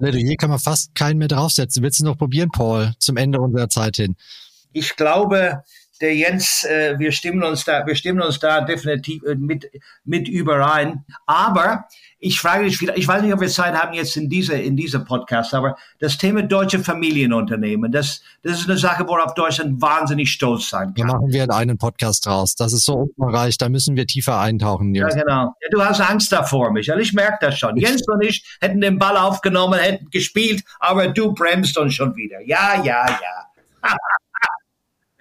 [0.00, 1.82] Hier kann man fast keinen mehr draufsetzen.
[1.82, 4.16] Willst du noch probieren, Paul, zum Ende unserer Zeit hin?
[4.72, 5.62] Ich glaube,
[6.00, 9.70] der Jens, äh, wir stimmen uns da, wir stimmen uns da definitiv äh, mit,
[10.04, 11.04] mit überein.
[11.26, 11.86] Aber
[12.18, 14.76] ich frage dich wieder, ich weiß nicht, ob wir Zeit haben jetzt in dieser, in
[14.76, 20.32] dieser Podcast, aber das Thema deutsche Familienunternehmen, das, das ist eine Sache, worauf Deutschland wahnsinnig
[20.32, 21.06] stolz sein kann.
[21.06, 22.54] Da machen wir einen Podcast draus.
[22.54, 24.94] Das ist so umfangreich, da müssen wir tiefer eintauchen.
[24.94, 25.14] Jens.
[25.14, 25.54] Ja, genau.
[25.60, 27.00] Ja, du hast Angst davor, Michael.
[27.00, 27.76] Ich merke das schon.
[27.76, 32.40] Jens und ich hätten den Ball aufgenommen, hätten gespielt, aber du bremst uns schon wieder.
[32.40, 33.90] Ja, ja, ja.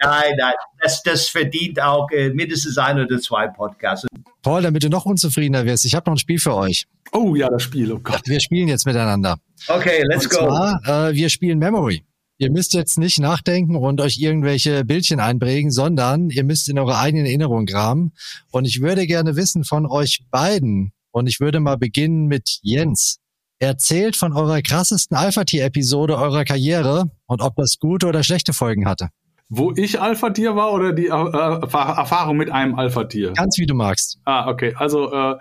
[0.04, 4.08] Nein, nein, das, das verdient auch äh, mindestens ein oder zwei Podcasts.
[4.42, 6.86] Paul, damit du noch unzufriedener wirst, ich habe noch ein Spiel für euch.
[7.12, 8.22] Oh ja, das Spiel, oh Gott.
[8.26, 9.38] Wir spielen jetzt miteinander.
[9.68, 10.48] Okay, let's Und go.
[10.48, 12.04] zwar, äh, wir spielen Memory.
[12.40, 16.98] Ihr müsst jetzt nicht nachdenken und euch irgendwelche Bildchen einprägen, sondern ihr müsst in eure
[16.98, 18.12] eigenen Erinnerungen graben.
[18.52, 23.20] Und ich würde gerne wissen von euch beiden, und ich würde mal beginnen mit Jens.
[23.60, 29.10] Erzählt von eurer krassesten Alpha-Tier-Episode eurer Karriere und ob das gute oder schlechte Folgen hatte.
[29.56, 33.34] Wo ich Alpha-Tier war oder die äh, Erfahrung mit einem Alpha-Tier?
[33.34, 34.18] Ganz wie du magst.
[34.26, 34.74] Ah, okay.
[34.76, 35.38] Also äh,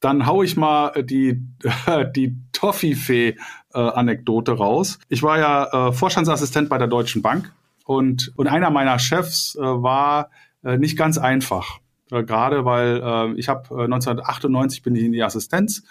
[0.00, 1.40] dann hau ich mal die,
[2.14, 4.98] die Toffifee-Anekdote raus.
[5.08, 7.54] Ich war ja äh, Vorstandsassistent bei der Deutschen Bank
[7.86, 10.28] und, und einer meiner Chefs äh, war
[10.62, 11.78] äh, nicht ganz einfach.
[12.10, 15.82] Äh, Gerade weil äh, ich habe äh, 1998 bin ich in die Assistenz äh,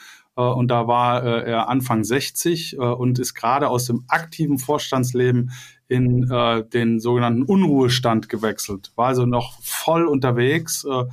[0.41, 5.51] und da war äh, er Anfang 60 äh, und ist gerade aus dem aktiven Vorstandsleben
[5.87, 11.03] in äh, den sogenannten Unruhestand gewechselt, war also noch voll unterwegs äh,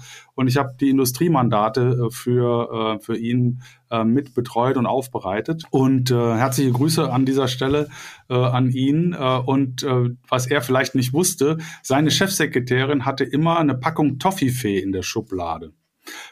[0.40, 3.60] und ich habe die Industriemandate äh, für, äh, für ihn
[3.90, 5.64] äh, mit betreut und aufbereitet.
[5.70, 7.90] Und äh, herzliche Grüße an dieser Stelle
[8.30, 9.12] äh, an ihn.
[9.12, 14.78] Äh, und äh, was er vielleicht nicht wusste, seine Chefsekretärin hatte immer eine Packung Toffifee
[14.78, 15.74] in der Schublade.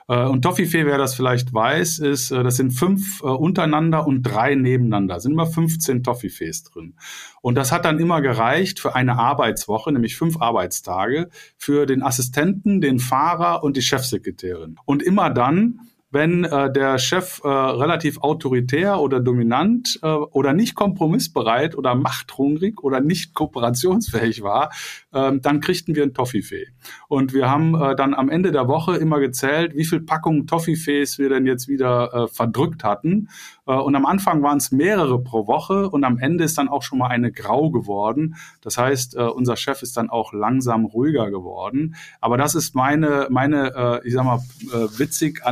[0.08, 4.22] Äh, Und Toffifee, wer das vielleicht weiß, ist, äh, das sind fünf äh, untereinander und
[4.22, 5.14] drei nebeneinander.
[5.14, 6.94] Da sind immer 15 Toffifees drin.
[7.40, 12.80] Und das hat dann immer gereicht für eine Arbeitswoche, nämlich fünf Arbeitstage, für den Assistenten,
[12.80, 14.76] den Fahrer und die Chefsekretärin.
[14.84, 15.80] Und immer dann,
[16.10, 22.82] wenn äh, der Chef äh, relativ autoritär oder dominant äh, oder nicht kompromissbereit oder machthungrig
[22.82, 24.70] oder nicht kooperationsfähig war,
[25.12, 26.68] ähm, dann kriegten wir ein Toffifee.
[27.08, 31.18] Und wir haben äh, dann am Ende der Woche immer gezählt, wie viel Packungen Toffifees
[31.18, 33.28] wir denn jetzt wieder äh, verdrückt hatten.
[33.66, 36.82] Äh, und am Anfang waren es mehrere pro Woche und am Ende ist dann auch
[36.82, 38.36] schon mal eine grau geworden.
[38.62, 41.94] Das heißt, äh, unser Chef ist dann auch langsam ruhiger geworden.
[42.20, 44.40] Aber das ist meine, meine äh, ich sag mal,
[44.72, 45.44] äh, witzig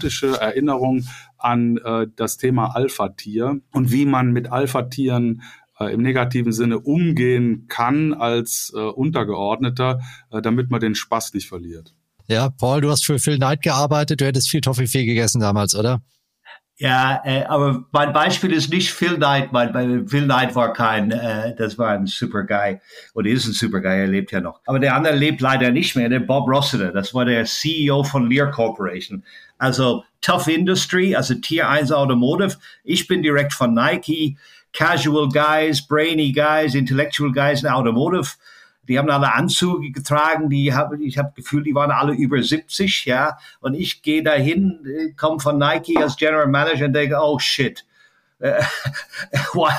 [0.00, 1.04] anekdotische Erinnerung
[1.38, 5.42] an äh, das Thema Alpha-Tier und wie man mit Alpha-Tieren
[5.78, 11.48] äh, im negativen Sinne umgehen kann als äh, Untergeordneter, äh, damit man den Spaß nicht
[11.48, 11.94] verliert.
[12.28, 16.00] Ja, Paul, du hast für Phil Knight gearbeitet, du hättest viel Toffifee gegessen damals, oder?
[16.80, 19.52] Ja, äh, aber mein Beispiel ist nicht Phil Knight.
[19.52, 22.80] Mein, mein, Phil Knight war kein, äh, das war ein super Guy
[23.12, 24.62] oder ist ein super Guy, er lebt ja noch.
[24.64, 28.30] Aber der andere lebt leider nicht mehr, der Bob Rossiter, das war der CEO von
[28.30, 29.24] Lear Corporation.
[29.60, 32.56] Also Tough Industry, also Tier 1 Automotive.
[32.82, 34.38] Ich bin direkt von Nike,
[34.72, 38.30] Casual Guys, Brainy Guys, Intellectual Guys in Automotive.
[38.88, 43.04] Die haben alle Anzüge getragen, die hab, ich habe Gefühl, die waren alle über 70,
[43.04, 43.36] ja.
[43.60, 47.84] Und ich gehe dahin, äh, komme von Nike als General Manager und denke, oh shit,
[48.42, 48.62] uh,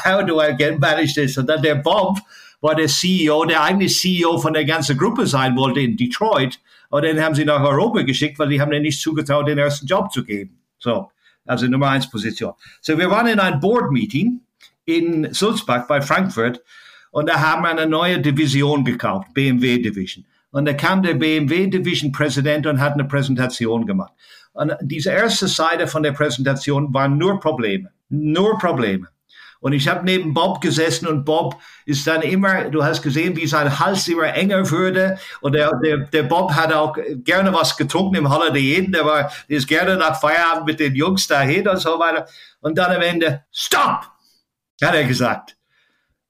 [0.05, 1.39] how do I get manage this?
[1.39, 2.19] Und dann der Bob
[2.61, 6.59] war der CEO, der eigentlich CEO von der ganzen Gruppe sein wollte in Detroit.
[6.89, 9.87] Und den haben sie nach Europa geschickt, weil die haben den nicht zugetraut, den ersten
[9.87, 10.59] Job zu geben.
[10.77, 11.11] So,
[11.45, 12.53] also Nummer eins Position.
[12.81, 14.41] So, wir waren in ein Board Meeting
[14.85, 16.61] in Sulzbach bei Frankfurt
[17.11, 20.25] und da haben wir eine neue Division gekauft, BMW Division.
[20.51, 24.13] Und da kam der BMW Division Präsident und hat eine Präsentation gemacht.
[24.53, 29.07] Und diese erste Seite von der Präsentation waren nur Probleme, nur Probleme.
[29.61, 31.55] Und ich habe neben Bob gesessen und Bob
[31.85, 35.19] ist dann immer, du hast gesehen, wie sein Hals immer enger wurde.
[35.39, 38.91] Und der, der, der Bob hat auch gerne was getrunken im Holiday Inn.
[38.91, 42.25] Der war, der ist gerne nach Feierabend mit den Jungs dahin und so weiter.
[42.59, 44.07] Und dann am Ende, Stop!
[44.81, 45.55] Hat er gesagt.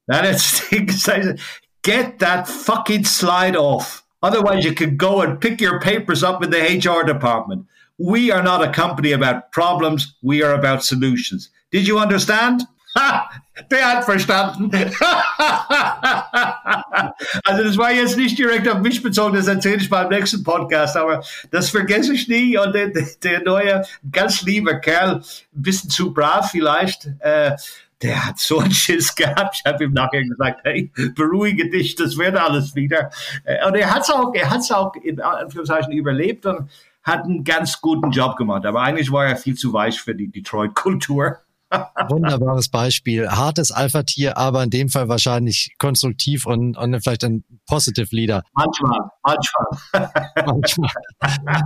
[0.07, 1.39] Dann hat er gesagt,
[1.83, 4.03] get that fucking slide off.
[4.21, 7.65] Otherwise you can go and pick your papers up in the HR department.
[7.97, 10.15] We are not a company about problems.
[10.21, 11.49] We are about solutions.
[11.71, 12.63] Did you understand?
[12.95, 13.29] Ha,
[13.71, 14.71] der hat verstanden.
[17.45, 20.97] also das war jetzt nicht direkt auf mich bezogen, das erzähle ich beim nächsten Podcast,
[20.97, 22.57] aber das vergesse ich nie.
[22.57, 22.91] Und der,
[23.23, 25.23] der neue, ganz lieber Kerl, ein
[25.53, 27.55] bisschen zu brav vielleicht, äh,
[28.01, 29.57] der hat so einen Schiss gehabt.
[29.63, 33.11] Ich habe ihm nachher gesagt, hey, beruhige dich, das wird alles wieder.
[33.43, 36.69] Äh, und er hat es auch, er hat's auch in Anführungszeichen überlebt und
[37.03, 38.65] hat einen ganz guten Job gemacht.
[38.65, 41.39] Aber eigentlich war er viel zu weich für die Detroit-Kultur.
[42.09, 43.29] Wunderbares Beispiel.
[43.29, 48.43] Hartes Alpha-Tier, aber in dem Fall wahrscheinlich konstruktiv und, und vielleicht ein Positive Leader.
[48.53, 50.11] Manchmal, manchmal.
[50.45, 50.91] manchmal.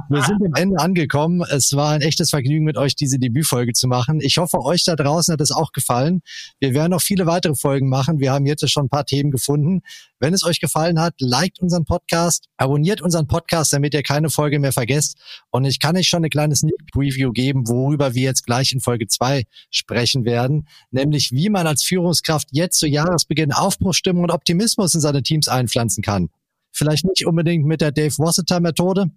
[0.10, 1.44] Wir sind am Ende angekommen.
[1.50, 4.20] Es war ein echtes Vergnügen, mit euch diese Debütfolge zu machen.
[4.22, 6.22] Ich hoffe, euch da draußen hat es auch gefallen.
[6.60, 8.20] Wir werden noch viele weitere Folgen machen.
[8.20, 9.82] Wir haben jetzt schon ein paar Themen gefunden.
[10.20, 14.60] Wenn es euch gefallen hat, liked unseren Podcast, abonniert unseren Podcast, damit ihr keine Folge
[14.60, 15.18] mehr vergesst.
[15.50, 18.80] Und ich kann euch schon eine kleine Sneak Preview geben, worüber wir jetzt gleich in
[18.80, 24.32] Folge zwei sprechen besprechen werden, nämlich wie man als Führungskraft jetzt zu Jahresbeginn Aufbruchstimmung und
[24.32, 26.30] Optimismus in seine Teams einpflanzen kann.
[26.74, 29.10] Vielleicht nicht unbedingt mit der Dave Rossiter Methode,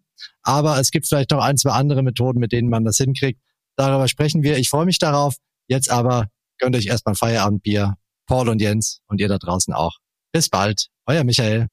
[0.43, 3.41] aber es gibt vielleicht noch ein, zwei andere Methoden, mit denen man das hinkriegt.
[3.77, 4.57] Darüber sprechen wir.
[4.59, 5.37] Ich freue mich darauf.
[5.67, 7.95] Jetzt aber gönnt euch erstmal Feierabendbier.
[8.27, 9.97] Paul und Jens und ihr da draußen auch.
[10.33, 10.89] Bis bald.
[11.07, 11.69] Euer Michael.